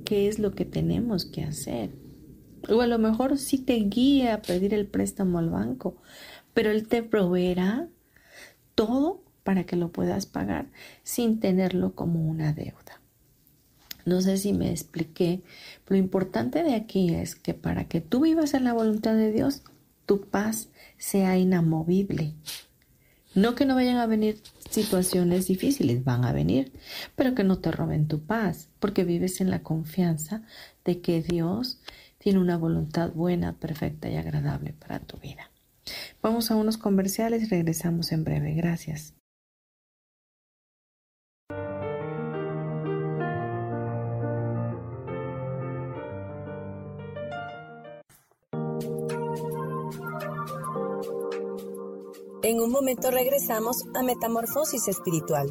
[0.05, 2.00] qué es lo que tenemos que hacer.
[2.69, 5.97] O a lo mejor sí te guía a pedir el préstamo al banco,
[6.55, 7.89] pero él te proveerá
[8.75, 10.67] todo para que lo puedas pagar
[11.03, 13.01] sin tenerlo como una deuda.
[14.05, 15.43] No sé si me expliqué.
[15.87, 19.63] Lo importante de aquí es que para que tú vivas en la voluntad de Dios,
[20.07, 20.69] tu paz
[20.99, 22.35] sea inamovible.
[23.35, 26.73] No que no vayan a venir situaciones difíciles, van a venir,
[27.15, 30.43] pero que no te roben tu paz, porque vives en la confianza
[30.85, 31.79] de que Dios
[32.21, 35.51] tiene una voluntad buena, perfecta y agradable para tu vida.
[36.23, 38.53] Vamos a unos comerciales y regresamos en breve.
[38.53, 39.15] Gracias.
[52.43, 55.51] En un momento regresamos a Metamorfosis Espiritual.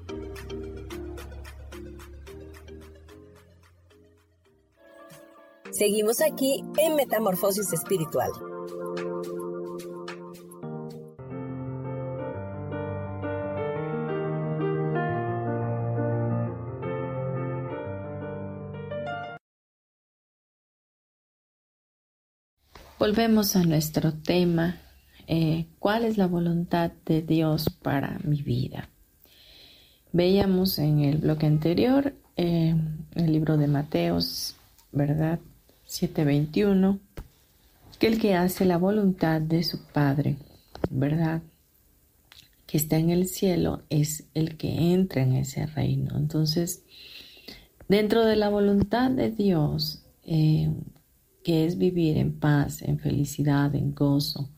[5.81, 8.29] Seguimos aquí en Metamorfosis Espiritual.
[22.99, 24.77] Volvemos a nuestro tema,
[25.25, 28.87] eh, ¿cuál es la voluntad de Dios para mi vida?
[30.11, 32.75] Veíamos en el bloque anterior eh,
[33.15, 34.55] el libro de Mateos,
[34.91, 35.39] ¿verdad?
[35.91, 36.99] 7:21,
[37.99, 40.37] que el que hace la voluntad de su Padre,
[40.89, 41.41] ¿verdad?
[42.65, 46.17] Que está en el cielo es el que entra en ese reino.
[46.17, 46.83] Entonces,
[47.89, 50.71] dentro de la voluntad de Dios, eh,
[51.43, 54.49] que es vivir en paz, en felicidad, en gozo,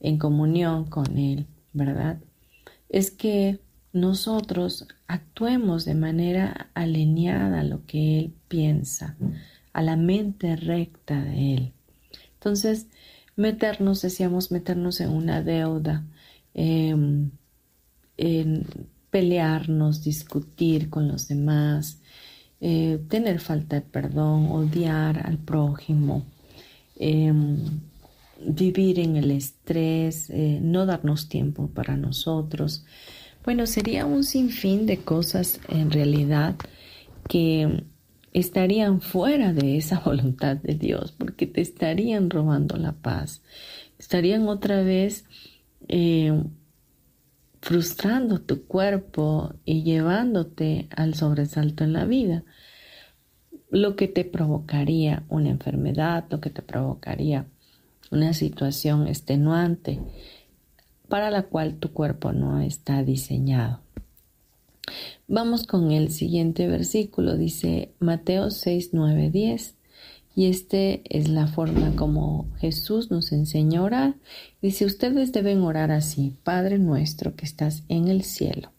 [0.00, 2.18] en comunión con Él, ¿verdad?
[2.88, 3.60] Es que
[3.92, 9.18] nosotros actuemos de manera alineada a lo que Él piensa,
[9.72, 11.72] a la mente recta de Él.
[12.34, 12.86] Entonces,
[13.36, 16.04] meternos, decíamos, meternos en una deuda,
[16.54, 17.30] em,
[18.16, 18.66] en
[19.10, 22.00] pelearnos, discutir con los demás,
[22.60, 26.24] eh, tener falta de perdón, odiar al prójimo,
[26.96, 27.58] em,
[28.46, 32.84] vivir en el estrés, eh, no darnos tiempo para nosotros.
[33.44, 36.56] Bueno, sería un sinfín de cosas en realidad
[37.28, 37.84] que
[38.32, 43.42] estarían fuera de esa voluntad de Dios, porque te estarían robando la paz,
[43.98, 45.24] estarían otra vez
[45.88, 46.42] eh,
[47.60, 52.44] frustrando tu cuerpo y llevándote al sobresalto en la vida,
[53.70, 57.46] lo que te provocaría una enfermedad, lo que te provocaría
[58.10, 59.98] una situación extenuante
[61.08, 63.80] para la cual tu cuerpo no está diseñado.
[65.28, 69.76] Vamos con el siguiente versículo, dice Mateo 6, 9, 10.
[70.34, 74.14] Y este es la forma como Jesús nos enseña a orar.
[74.60, 78.72] Dice, ustedes deben orar así, Padre nuestro que estás en el cielo.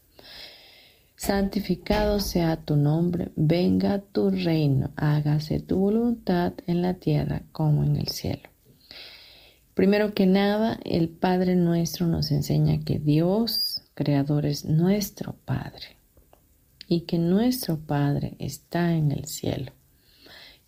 [1.15, 7.95] Santificado sea tu nombre, venga tu reino, hágase tu voluntad en la tierra como en
[7.95, 8.49] el cielo.
[9.73, 15.92] Primero que nada, el Padre nuestro nos enseña que Dios, Creador, es nuestro Padre
[16.87, 19.71] y que nuestro Padre está en el cielo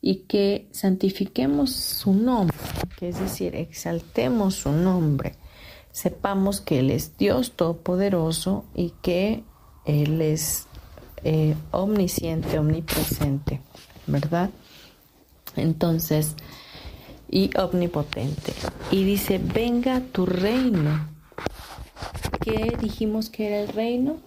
[0.01, 2.56] y que santifiquemos su nombre,
[2.97, 5.34] que es decir, exaltemos su nombre,
[5.91, 9.43] sepamos que Él es Dios Todopoderoso y que
[9.86, 10.67] Él es
[11.23, 13.62] eh, omnisciente, omnipresente,
[14.06, 14.51] ¿verdad?
[15.56, 16.36] Entonces,
[17.30, 18.54] y omnipotente.
[18.91, 21.10] Y dice, venga tu reino.
[22.41, 24.17] ¿Qué dijimos que era el reino?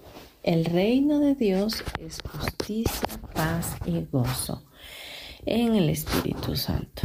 [0.48, 4.64] El reino de Dios es justicia, paz y gozo
[5.44, 7.02] en el Espíritu Santo.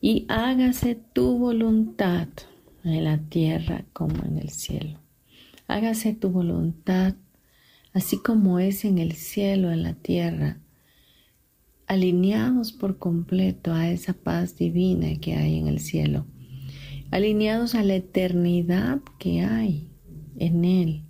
[0.00, 2.28] Y hágase tu voluntad
[2.84, 4.98] en la tierra como en el cielo.
[5.68, 7.16] Hágase tu voluntad
[7.92, 10.58] así como es en el cielo, en la tierra,
[11.86, 16.24] alineados por completo a esa paz divina que hay en el cielo,
[17.10, 19.90] alineados a la eternidad que hay
[20.38, 21.05] en Él.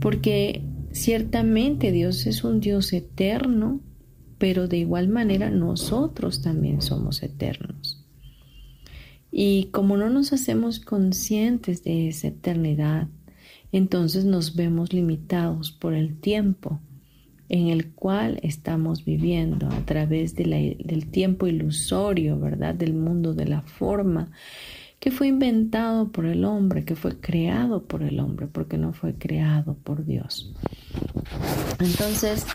[0.00, 3.80] Porque ciertamente Dios es un Dios eterno
[4.38, 8.04] pero de igual manera nosotros también somos eternos.
[9.30, 13.08] Y como no nos hacemos conscientes de esa eternidad,
[13.72, 16.80] entonces nos vemos limitados por el tiempo
[17.48, 22.74] en el cual estamos viviendo a través del tiempo ilusorio, ¿verdad?
[22.74, 24.30] Del mundo de la forma
[25.00, 29.14] que fue inventado por el hombre, que fue creado por el hombre, porque no fue
[29.14, 30.52] creado por Dios.
[31.78, 32.46] Entonces,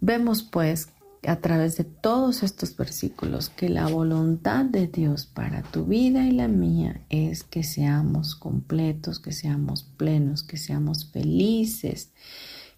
[0.00, 0.88] vemos pues
[1.26, 6.32] a través de todos estos versículos que la voluntad de Dios para tu vida y
[6.32, 12.10] la mía es que seamos completos, que seamos plenos, que seamos felices,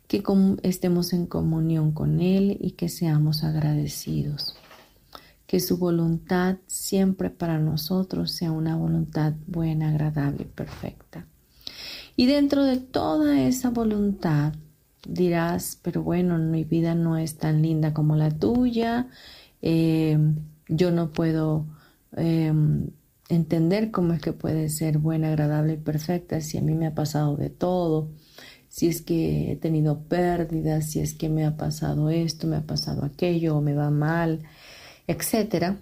[0.07, 0.23] que
[0.63, 4.57] estemos en comunión con Él y que seamos agradecidos.
[5.55, 11.29] Que su voluntad siempre para nosotros sea una voluntad buena, agradable y perfecta.
[12.17, 14.55] Y dentro de toda esa voluntad
[15.07, 19.07] dirás, pero bueno, mi vida no es tan linda como la tuya,
[19.63, 20.19] eh,
[20.67, 21.67] yo no puedo
[22.17, 22.89] em,
[23.29, 26.97] entender cómo es que puede ser buena, agradable y perfecta si a mí me ha
[26.97, 28.11] pasado de todo,
[28.69, 32.67] si es que he tenido pérdidas, si es que me ha pasado esto, me ha
[32.67, 34.41] pasado aquello, o me va mal,
[35.07, 35.79] etcétera.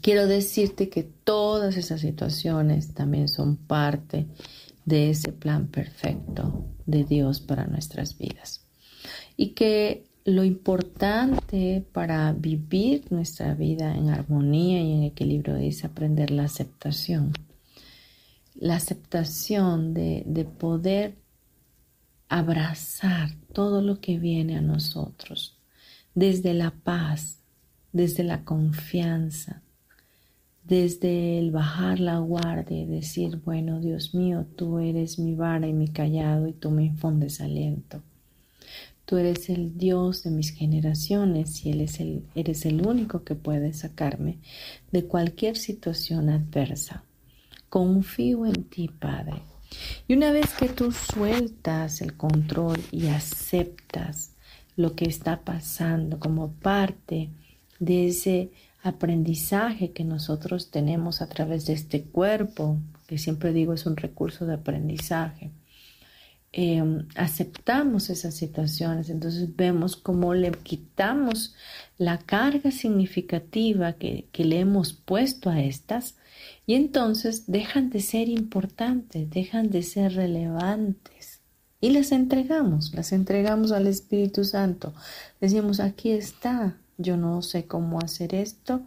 [0.00, 4.26] Quiero decirte que todas esas situaciones también son parte
[4.84, 8.64] de ese plan perfecto de Dios para nuestras vidas.
[9.36, 16.30] Y que lo importante para vivir nuestra vida en armonía y en equilibrio es aprender
[16.30, 17.32] la aceptación.
[18.54, 21.16] La aceptación de, de poder
[22.28, 25.58] abrazar todo lo que viene a nosotros,
[26.14, 27.37] desde la paz,
[27.92, 29.62] desde la confianza,
[30.64, 35.72] desde el bajar la guardia y decir, bueno, Dios mío, tú eres mi vara y
[35.72, 38.02] mi callado y tú me infundes aliento.
[39.06, 43.34] Tú eres el Dios de mis generaciones y él es el, eres el único que
[43.34, 44.36] puede sacarme
[44.92, 47.04] de cualquier situación adversa.
[47.70, 49.40] Confío en ti, Padre.
[50.06, 54.32] Y una vez que tú sueltas el control y aceptas
[54.76, 57.47] lo que está pasando como parte de
[57.80, 58.50] ese
[58.82, 64.46] aprendizaje que nosotros tenemos a través de este cuerpo, que siempre digo es un recurso
[64.46, 65.50] de aprendizaje.
[66.52, 71.54] Em, aceptamos esas situaciones, entonces vemos cómo le quitamos
[71.98, 76.16] la carga significativa que, que le hemos puesto a estas
[76.66, 81.40] y entonces dejan de ser importantes, dejan de ser relevantes
[81.80, 84.94] y las entregamos, las entregamos al Espíritu Santo.
[85.40, 88.82] Decimos, aquí está, yo no sé cómo hacer esto,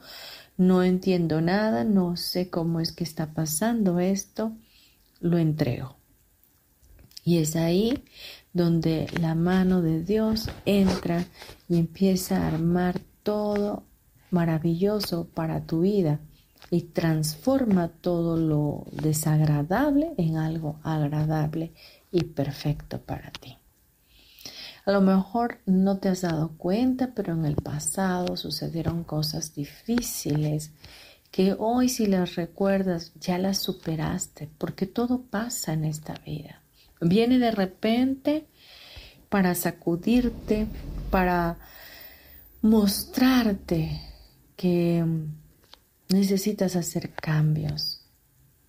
[0.58, 4.52] no entiendo nada, no sé cómo es que está pasando esto,
[5.22, 5.96] lo entrego.
[7.24, 8.04] Y es ahí
[8.54, 11.26] donde la mano de Dios entra
[11.70, 13.84] y empieza a armar todo
[14.30, 16.20] maravilloso para tu vida
[16.70, 21.74] y transforma todo lo desagradable en algo agradable
[22.12, 23.61] y perfecto para ti.
[24.92, 30.72] A lo mejor no te has dado cuenta, pero en el pasado sucedieron cosas difíciles
[31.32, 36.62] que hoy si las recuerdas ya las superaste, porque todo pasa en esta vida.
[37.00, 38.48] Viene de repente
[39.30, 40.68] para sacudirte,
[41.10, 41.56] para
[42.62, 44.02] mostrarte
[44.58, 45.06] que
[46.10, 48.02] necesitas hacer cambios.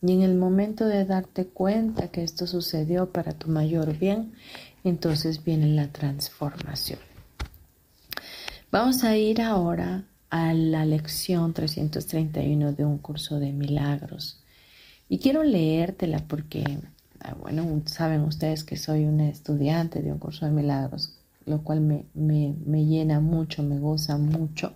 [0.01, 4.35] Y en el momento de darte cuenta que esto sucedió para tu mayor bien,
[4.85, 6.99] entonces viene la transformación.
[8.71, 14.41] Vamos a ir ahora a la lección 331 de un curso de milagros.
[15.09, 16.79] Y quiero leértela porque,
[17.21, 21.83] ah, bueno, saben ustedes que soy una estudiante de un curso de milagros, lo cual
[21.83, 24.73] me, me, llena mucho, me goza mucho.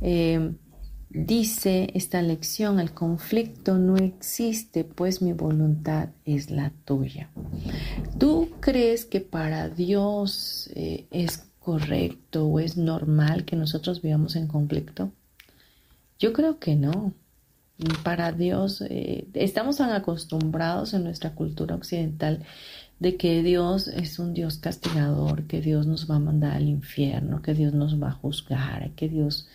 [0.00, 0.52] Eh,
[1.14, 7.30] Dice esta lección, el conflicto no existe, pues mi voluntad es la tuya.
[8.18, 14.48] ¿Tú crees que para Dios eh, es correcto o es normal que nosotros vivamos en
[14.48, 15.12] conflicto?
[16.18, 17.14] Yo creo que no.
[18.02, 22.44] Para Dios, eh, estamos tan acostumbrados en nuestra cultura occidental
[22.98, 27.40] de que Dios es un Dios castigador, que Dios nos va a mandar al infierno,
[27.40, 29.46] que Dios nos va a juzgar, que Dios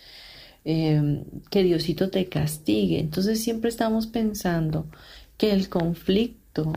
[0.66, 3.00] Em, que Diosito te castigue.
[3.00, 4.88] Entonces siempre estamos pensando
[5.38, 6.74] que el conflicto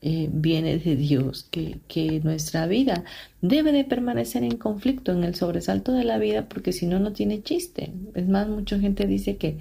[0.00, 3.04] eh, viene de Dios, que, que, nuestra vida
[3.42, 7.12] debe de permanecer en conflicto, en el sobresalto de la vida, porque si no, no
[7.12, 7.92] tiene chiste.
[8.14, 9.58] Es más, mucha gente dice que,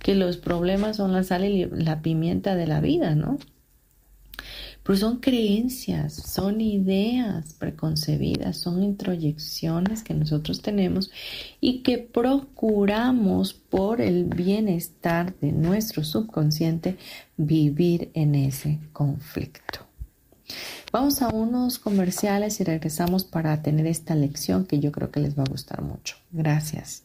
[0.00, 3.38] que los problemas son la sal y la pimienta de la vida, ¿no?
[4.82, 11.10] Pero son creencias, son ideas preconcebidas, son introyecciones que nosotros tenemos
[11.60, 16.96] y que procuramos por el bienestar de nuestro subconsciente
[17.36, 19.86] vivir en ese conflicto.
[20.90, 25.38] Vamos a unos comerciales y regresamos para tener esta lección que yo creo que les
[25.38, 26.16] va a gustar mucho.
[26.32, 27.04] Gracias.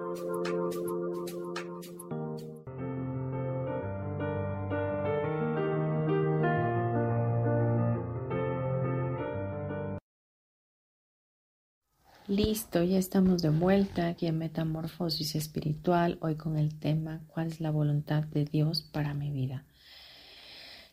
[12.31, 17.59] Listo, ya estamos de vuelta aquí en Metamorfosis Espiritual, hoy con el tema ¿Cuál es
[17.59, 19.65] la voluntad de Dios para mi vida?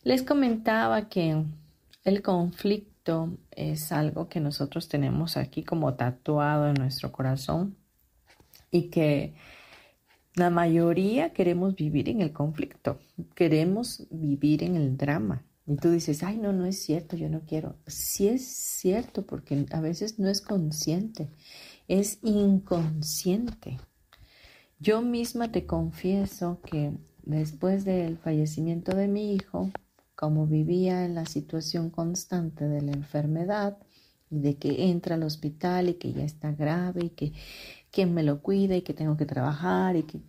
[0.03, 1.45] Les comentaba que
[2.03, 7.77] el conflicto es algo que nosotros tenemos aquí como tatuado en nuestro corazón
[8.73, 9.37] y que
[10.35, 12.99] la mayoría queremos vivir en el conflicto,
[13.37, 15.45] queremos vivir en el drama.
[15.69, 17.77] Y tú dices, ay, no, no es cierto, yo no quiero.
[17.87, 21.29] Sí es cierto, porque a veces no es consciente,
[21.89, 23.79] es inconsciente.
[24.81, 26.93] Yo misma te confieso que
[27.23, 29.71] después del fallecimiento de mi hijo,
[30.15, 33.77] como vivía en la situación constante de la enfermedad
[34.31, 37.33] y de que entra al hospital y que ya está grave y que
[37.91, 40.23] quién me lo cuida y que tengo que trabajar y que,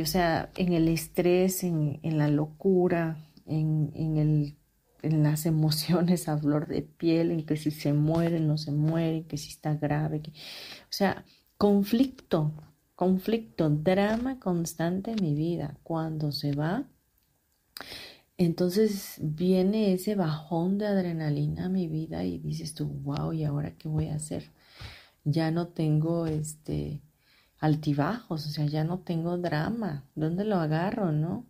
[0.00, 4.56] o sea, en el estrés, en, la locura, en, el,
[5.02, 9.26] en las emociones a flor de piel, en que si se muere, no se muere,
[9.26, 11.24] que si está grave, que, o sea,
[11.56, 12.52] conflicto,
[12.94, 15.78] conflicto, drama constante en mi vida.
[15.82, 16.86] Cuando se va,
[18.38, 23.76] entonces viene ese bajón de adrenalina a mi vida y dices tú, wow, ¿y ahora
[23.76, 24.50] qué voy a hacer?
[25.24, 27.02] Ya no tengo este
[27.58, 30.06] altibajos, o sea, ya no tengo drama.
[30.14, 31.46] ¿Dónde lo agarro, no?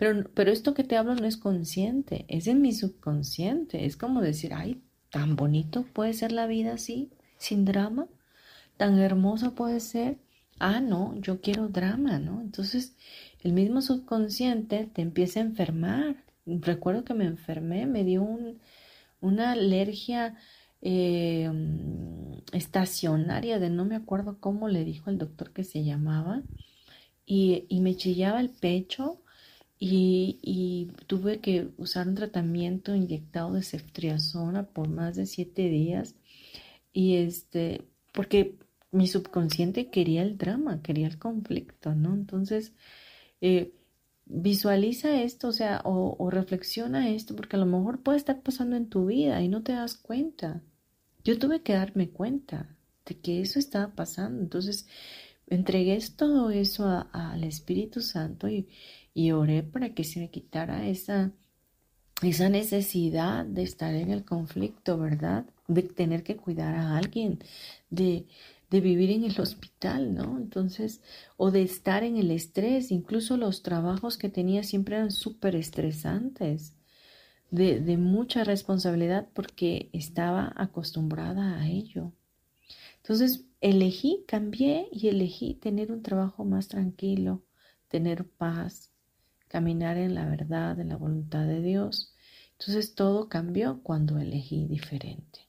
[0.00, 3.84] Pero, pero esto que te hablo no es consciente, es en mi subconsciente.
[3.84, 4.80] Es como decir, ay,
[5.10, 8.08] tan bonito puede ser la vida así, sin drama,
[8.78, 10.16] tan hermosa puede ser.
[10.58, 12.40] Ah, no, yo quiero drama, ¿no?
[12.40, 12.96] Entonces
[13.42, 16.24] el mismo subconsciente te empieza a enfermar.
[16.46, 18.26] Recuerdo que me enfermé, me dio
[19.20, 20.34] una alergia
[20.80, 21.50] eh,
[22.52, 26.42] estacionaria de no me acuerdo cómo le dijo el doctor que se llamaba
[27.26, 29.20] y, me chillaba el pecho
[29.82, 36.14] y, tuve que usar un tratamiento inyectado de ceftriaxona por más de siete días
[36.92, 38.56] y este porque
[38.92, 42.14] mi subconsciente quería el drama, quería el conflicto, ¿no?
[42.14, 42.72] Entonces
[43.40, 43.72] eh,
[44.26, 48.88] visualiza esto, o sea, o, reflexiona esto, porque a lo mejor puede estar pasando en
[48.88, 50.62] tu vida y no te das cuenta.
[51.24, 52.76] Yo tuve que darme cuenta
[53.06, 54.42] de que eso estaba pasando.
[54.42, 54.86] Entonces,
[55.46, 58.68] entregué todo eso al Espíritu Santo y,
[59.14, 61.32] y, oré para que se me quitara esa,
[62.22, 65.46] esa necesidad de estar en el conflicto, ¿verdad?
[65.68, 67.40] De tener que cuidar a alguien,
[67.90, 68.26] de,
[68.70, 70.38] de vivir en el hospital, ¿no?
[70.38, 71.00] Entonces,
[71.36, 76.76] o de estar en el estrés, incluso los trabajos que tenía siempre eran súper estresantes,
[77.50, 82.12] de, de mucha responsabilidad porque estaba acostumbrada a ello.
[82.98, 87.44] Entonces, elegí, cambié y elegí tener un trabajo más tranquilo,
[87.88, 88.89] tener paz,
[89.50, 92.14] caminar en la verdad, en la voluntad de Dios.
[92.52, 95.40] Entonces todo cambió cuando elegí diferente.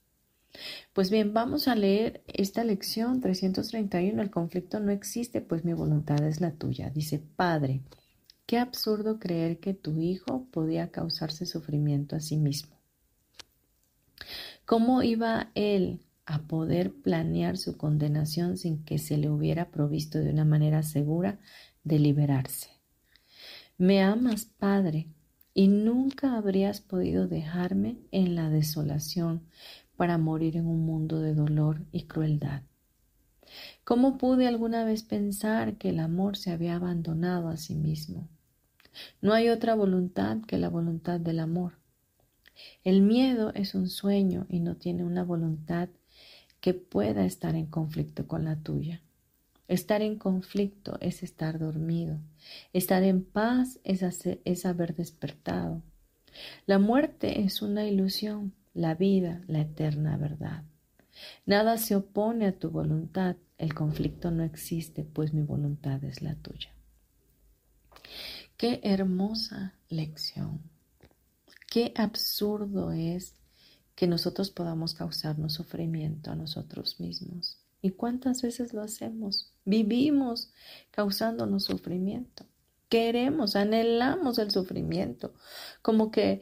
[0.91, 4.21] Pues bien, vamos a leer esta lección 331.
[4.21, 6.89] El conflicto no existe, pues mi voluntad es la tuya.
[6.89, 7.83] Dice, Padre,
[8.47, 12.75] qué absurdo creer que tu hijo podía causarse sufrimiento a sí mismo.
[14.65, 20.31] ¿Cómo iba él a poder planear su condenación sin que se le hubiera provisto de
[20.31, 21.39] una manera segura
[21.83, 22.70] de liberarse?
[23.81, 25.07] Me amas, Padre,
[25.55, 29.41] y nunca habrías podido dejarme en la desolación
[29.95, 32.61] para morir en un mundo de dolor y crueldad.
[33.83, 38.29] ¿Cómo pude alguna vez pensar que el amor se había abandonado a sí mismo?
[39.19, 41.79] No hay otra voluntad que la voluntad del amor.
[42.83, 45.89] El miedo es un sueño y no tiene una voluntad
[46.59, 49.01] que pueda estar en conflicto con la tuya.
[49.71, 52.19] Estar en conflicto es estar dormido.
[52.73, 54.03] Estar en paz es,
[54.43, 55.81] es haber despertado.
[56.65, 60.65] La muerte es una ilusión, la vida, la eterna verdad.
[61.45, 66.35] Nada se opone a tu voluntad, el conflicto no existe, pues mi voluntad es la
[66.35, 66.75] tuya.
[68.57, 70.59] Qué hermosa lección.
[71.69, 73.35] Qué absurdo es
[73.95, 77.60] que nosotros podamos causarnos sufrimiento a nosotros mismos.
[77.81, 79.53] ¿Y cuántas veces lo hacemos?
[79.65, 80.53] Vivimos
[80.91, 82.45] causándonos sufrimiento.
[82.89, 85.33] Queremos, anhelamos el sufrimiento,
[85.81, 86.41] como que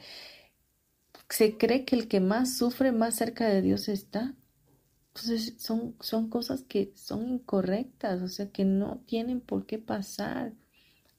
[1.30, 4.36] se cree que el que más sufre más cerca de Dios está.
[5.10, 10.54] Entonces son, son cosas que son incorrectas, o sea, que no tienen por qué pasar.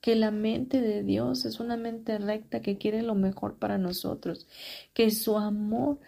[0.01, 4.49] Que la mente de Dios es una mente recta que quiere lo mejor para nosotros.
[4.95, 6.01] Que su amor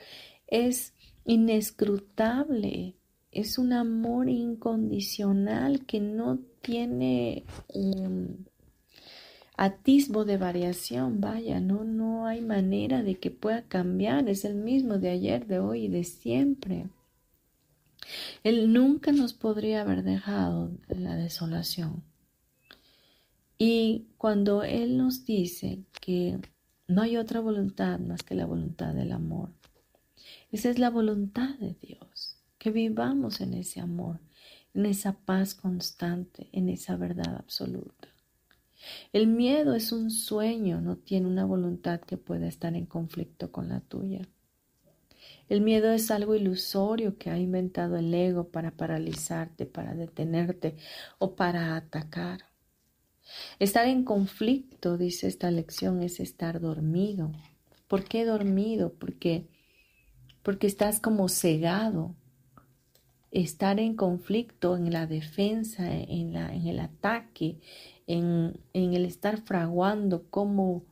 [0.47, 0.95] es
[1.25, 2.97] inescrutable.
[3.33, 8.47] Es un amor incondicional que no tiene un
[9.57, 14.99] atisbo de variación, vaya, no, no hay manera de que pueda cambiar, es el mismo
[14.99, 16.89] de ayer, de hoy y de siempre.
[18.43, 22.03] Él nunca nos podría haber dejado la desolación.
[23.59, 26.41] Y cuando Él nos dice que
[26.89, 29.51] no hay otra voluntad más que la voluntad del amor,
[30.51, 32.32] esa es la voluntad de Dios,
[32.63, 34.21] que vivamos en ese amor,
[34.73, 38.07] en esa paz constante, en esa verdad absoluta.
[39.13, 43.69] El miedo es un sueño, no tiene una voluntad que pueda estar en conflicto con
[43.69, 44.29] la tuya.
[45.49, 50.77] El miedo es algo ilusorio que ha inventado el ego para paralizarte, para detenerte
[51.19, 52.45] o para atacar.
[53.59, 57.33] Estar en conflicto, dice esta lección, es estar dormido.
[57.89, 58.93] ¿Por qué dormido?
[58.93, 59.49] Porque,
[60.45, 62.15] porque estás como cegado.
[63.33, 67.61] Estar en conflicto, en la defensa, en, la, en el ataque,
[68.07, 70.87] en, en el estar fraguando cómo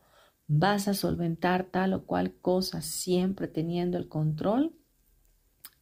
[0.49, 4.75] vas a solventar tal o cual cosa siempre teniendo el control,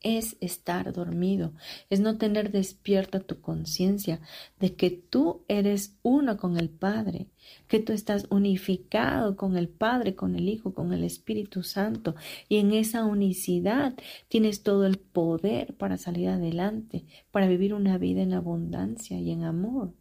[0.03, 1.53] es estar dormido,
[1.91, 4.21] es no tener despierta tu conciencia
[4.61, 7.27] de que tú eres uno con el Padre,
[7.67, 12.15] que tú estás unificado con el Padre, con el Hijo, con el Espíritu Santo,
[12.49, 13.95] y en esa unicidad
[14.29, 19.45] tienes todo el poder para salir adelante, para vivir una vida en abundancia y en
[19.45, 19.95] amor.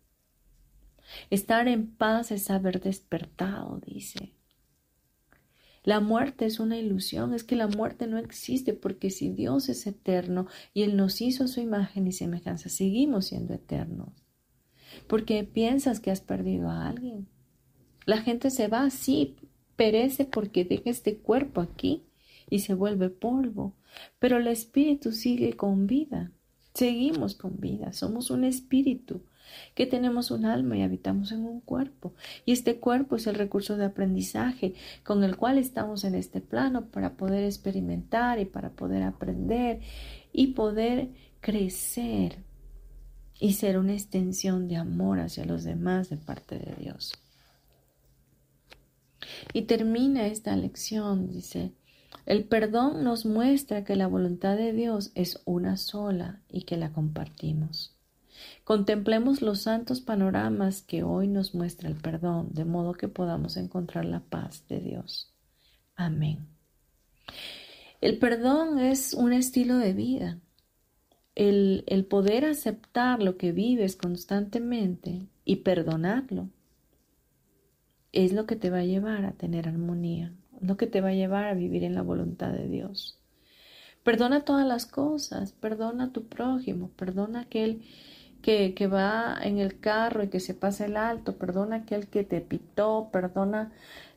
[1.29, 4.36] Estar en paz es haber despertado, dice.
[5.87, 9.87] La muerte es una ilusión, es que la muerte no existe porque si Dios es
[9.87, 14.09] eterno y Él nos hizo a su imagen y semejanza, seguimos siendo eternos.
[15.07, 17.29] Porque piensas que has perdido a alguien.
[18.05, 19.37] La gente se va, sí,
[19.77, 22.03] perece porque deja este cuerpo aquí
[22.49, 23.73] y se vuelve polvo,
[24.19, 26.33] pero el espíritu sigue con vida.
[26.73, 29.21] Seguimos con vida, somos un espíritu
[29.75, 32.13] que tenemos un alma y habitamos en un cuerpo.
[32.45, 34.73] Y este cuerpo es el recurso de aprendizaje
[35.03, 39.81] con el cual estamos en este plano para poder experimentar y para poder aprender
[40.31, 41.09] y poder
[41.41, 42.43] crecer
[43.39, 47.13] y ser una extensión de amor hacia los demás de parte de Dios.
[49.53, 51.73] Y termina esta lección, dice,
[52.25, 56.91] el perdón nos muestra que la voluntad de Dios es una sola y que la
[56.91, 57.96] compartimos.
[58.63, 64.05] Contemplemos los santos panoramas que hoy nos muestra el perdón, de modo que podamos encontrar
[64.05, 65.33] la paz de Dios.
[65.95, 66.47] Amén.
[68.01, 70.39] El perdón es un estilo de vida.
[71.35, 76.49] El, el, poder aceptar lo que vives constantemente y perdonarlo
[78.11, 81.13] es lo que te va a llevar a tener armonía, lo que te va a
[81.13, 83.19] llevar a vivir en la voluntad de Dios.
[84.03, 87.83] Perdona todas las cosas, perdona a tu prójimo, perdona aquel
[88.41, 92.41] que, va en el carro y que se pasa el alto, perdona aquel que te
[92.41, 93.71] pitó, perdona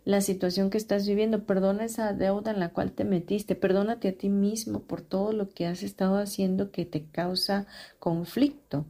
[0.05, 4.17] la situación que estás viviendo, perdona esa deuda en la cual te metiste, perdónate a
[4.17, 7.67] ti mismo por todo lo que has estado haciendo que te causa
[7.99, 8.87] conflicto.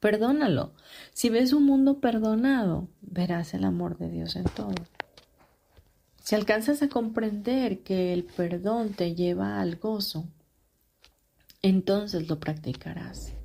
[0.00, 0.72] Perdónalo.
[1.12, 4.74] Si ves un mundo perdonado, verás el amor de Dios en todo.
[6.22, 10.24] Si alcanzas a comprender que el perdón te lleva al gozo,
[11.62, 13.35] entonces lo practicarás.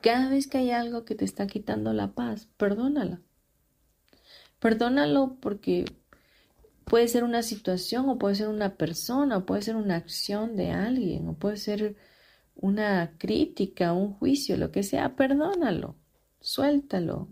[0.00, 3.20] Cada vez que hay algo que te está quitando la paz, perdónala.
[4.58, 5.84] Perdónalo porque
[6.84, 10.70] puede ser una situación o puede ser una persona o puede ser una acción de
[10.70, 11.96] alguien o puede ser
[12.54, 15.96] una crítica, un juicio, lo que sea, perdónalo,
[16.40, 17.28] suéltalo.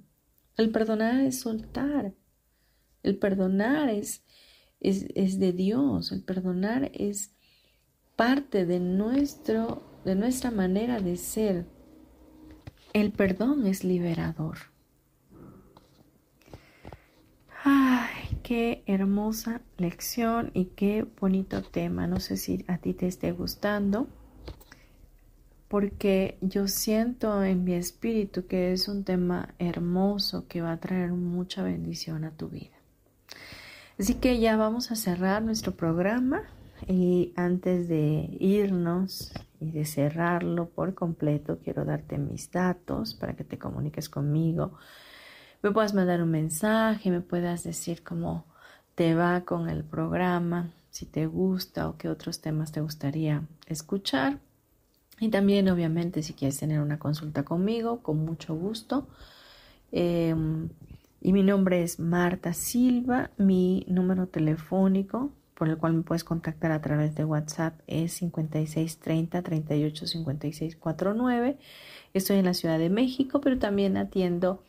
[0.57, 2.15] El perdonar es soltar.
[3.03, 4.25] El perdonar es,
[4.81, 7.35] es, es de Dios, el perdonar es
[8.17, 11.67] parte de, nuestro, de nuestra manera de ser.
[12.93, 14.59] El perdón es liberador.
[17.65, 22.07] Ay, qué hermosa lección y qué bonito tema.
[22.07, 24.09] No sé si a ti te esté gustando,
[25.69, 31.13] porque yo siento en mi espíritu que es un tema hermoso que va a traer
[31.13, 32.77] mucha bendición a tu vida.
[33.99, 36.45] Así que ya vamos a cerrar nuestro programa
[36.87, 43.45] y antes de irnos y de cerrarlo por completo, quiero darte mis datos para que
[43.45, 44.73] te comuniques conmigo
[45.63, 48.45] me puedas mandar un mensaje, me puedas decir cómo
[48.95, 54.39] te va con el programa, si te gusta o qué otros temas te gustaría escuchar.
[55.21, 59.09] Y también, obviamente, si quieres tener una consulta conmigo, con mucho gusto.
[59.91, 60.69] Em,
[61.21, 63.31] y mi nombre es Marta Silva.
[63.37, 69.43] Mi número telefónico por el cual me puedes contactar a través de WhatsApp es 5630
[69.43, 70.05] 38
[72.15, 74.63] Estoy en la Ciudad de México, pero también atiendo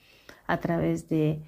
[0.47, 1.43] a través de,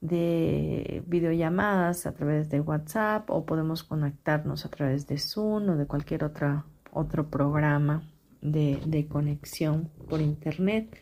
[0.00, 6.22] videollamadas, a través de WhatsApp o podemos conectarnos a través de Zoom o de cualquier
[6.22, 8.04] otra, otro programa
[8.42, 10.96] de, conexión por internet.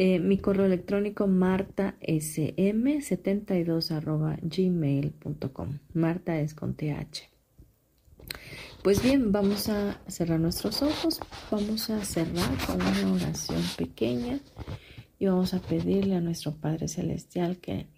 [0.00, 5.78] Eh, mi correo electrónico martasm72 arroba gmail.com.
[5.92, 7.28] Marta es con TH.
[8.84, 11.18] Pues bien, vamos a cerrar nuestros ojos,
[11.50, 14.38] vamos a cerrar con una oración pequeña
[15.18, 17.88] y vamos a pedirle a nuestro Padre Celestial que,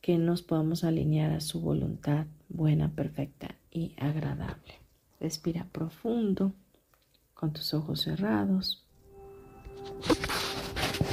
[0.00, 4.80] que nos podamos alinear a su voluntad buena, perfecta y agradable.
[5.20, 6.54] Respira profundo
[7.34, 8.86] con tus ojos cerrados.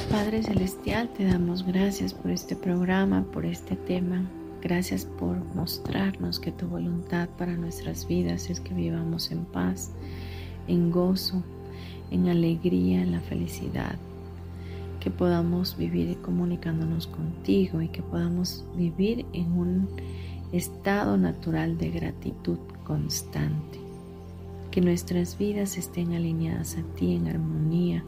[0.10, 4.24] Padre Celestial, te damos gracias por este programa, por este tema.
[4.62, 9.92] Gracias por mostrarnos que tu voluntad para nuestras vidas es que vivamos en paz,
[10.68, 11.44] en gozo,
[12.12, 13.96] en alegría, en la felicidad
[15.04, 19.90] que podamos vivir comunicándonos contigo y que podamos vivir en un
[20.54, 23.80] estado natural de gratitud constante.
[24.72, 28.06] Que nuestras vidas estén alineadas a ti en armonía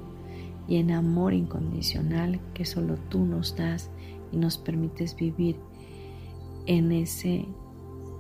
[0.68, 3.90] y en amor incondicional que solo tú nos das
[4.32, 5.58] y nos permites vivir
[6.66, 7.46] en ese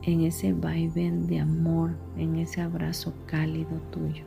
[0.03, 4.23] en ese vaivén de amor, en ese abrazo cálido tuyo.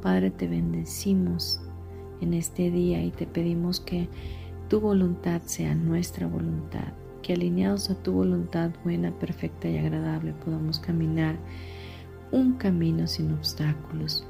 [0.00, 1.60] Padre, te bendecimos
[2.20, 4.08] en este día y te pedimos que
[4.68, 6.92] tu voluntad sea nuestra voluntad,
[7.22, 11.36] que alineados a tu voluntad buena, perfecta y agradable podamos caminar
[12.30, 14.26] un camino sin obstáculos,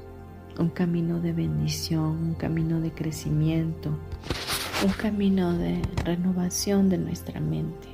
[0.59, 3.97] un camino de bendición, un camino de crecimiento,
[4.85, 7.87] un camino de renovación de nuestra mente.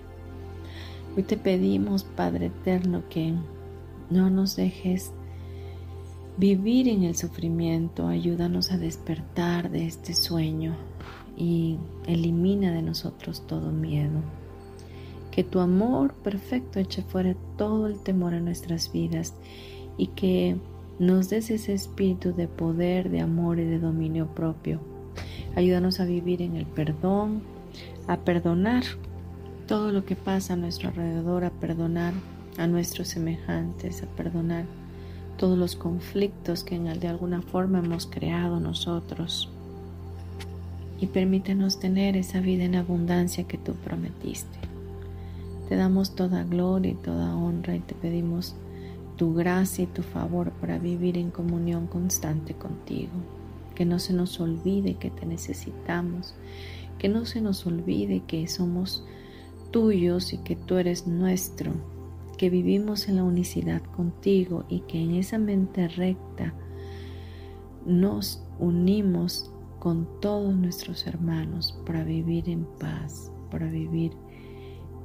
[1.15, 3.33] Hoy te pedimos, Padre Eterno, que
[4.09, 5.11] no nos dejes
[6.37, 10.75] vivir en el sufrimiento, ayúdanos a despertar de este sueño
[11.37, 14.21] y elimina de nosotros todo miedo.
[15.31, 19.33] Que tu amor perfecto eche fuera todo el temor a nuestras vidas
[19.97, 20.57] y que
[20.99, 24.79] nos des ese espíritu de poder, de amor y de dominio propio.
[25.55, 27.41] Ayúdanos a vivir en el perdón,
[28.07, 28.83] a perdonar
[29.67, 32.13] todo lo que pasa a nuestro alrededor, a perdonar
[32.57, 34.65] a nuestros semejantes, a perdonar
[35.37, 39.49] todos los conflictos que de alguna forma hemos creado nosotros.
[40.99, 44.59] Y permítenos tener esa vida en abundancia que tú prometiste.
[45.67, 48.55] Te damos toda gloria y toda honra y te pedimos
[49.21, 53.11] tu gracia y tu favor para vivir en comunión constante contigo.
[53.75, 56.33] Que no se nos olvide que te necesitamos,
[56.97, 59.05] que no se nos olvide que somos
[59.69, 61.71] tuyos y que tú eres nuestro
[62.35, 66.55] que vivimos en la unicidad contigo y que en esa mente recta
[67.85, 74.13] nos unimos con todos nuestros hermanos para vivir en paz, para vivir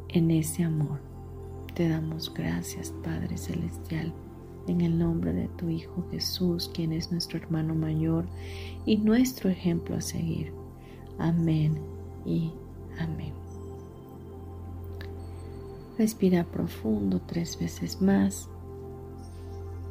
[0.09, 1.06] en ese amor.
[1.77, 4.11] Te damos gracias, Padre Celestial,
[4.67, 8.25] en el nombre de tu Hijo Jesús, quien es nuestro hermano mayor
[8.87, 10.55] y nuestro ejemplo a seguir.
[11.19, 11.79] Amén
[12.25, 12.51] y
[12.99, 13.35] amén.
[15.99, 18.49] Respira profundo tres veces más.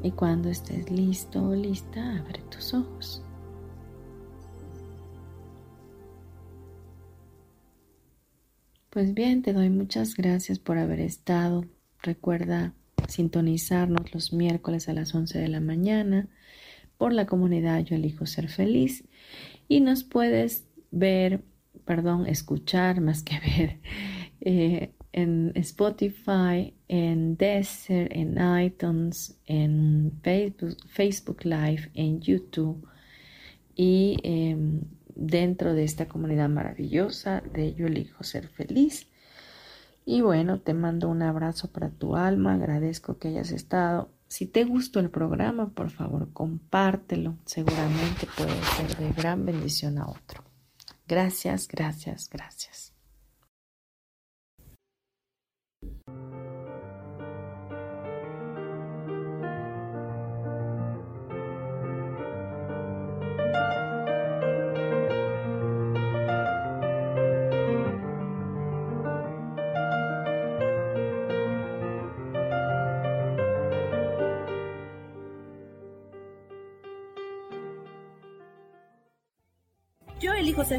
[0.01, 3.21] Y cuando estés listo o lista, abre tus ojos.
[8.89, 11.63] Pues bien, te doy muchas gracias por haber estado.
[12.05, 12.71] Recuerda
[13.07, 16.27] sintonizarnos los miércoles a las 11 de la mañana
[16.99, 19.05] por la comunidad Yo elijo ser feliz
[19.67, 21.41] y nos puedes ver,
[21.83, 23.79] perdón, escuchar más que ver
[24.41, 32.87] eh, en Spotify, en Deezer, en iTunes, en Facebook, Facebook Live, en YouTube
[33.75, 34.81] y em,
[35.15, 39.07] dentro de esta comunidad maravillosa de Yo elijo ser feliz.
[40.05, 44.11] Y bueno, te mando un abrazo para tu alma, agradezco que hayas estado.
[44.27, 47.37] Si te gustó el programa, por favor, compártelo.
[47.45, 50.43] Seguramente puede ser de gran bendición a otro.
[51.07, 52.94] Gracias, gracias, gracias.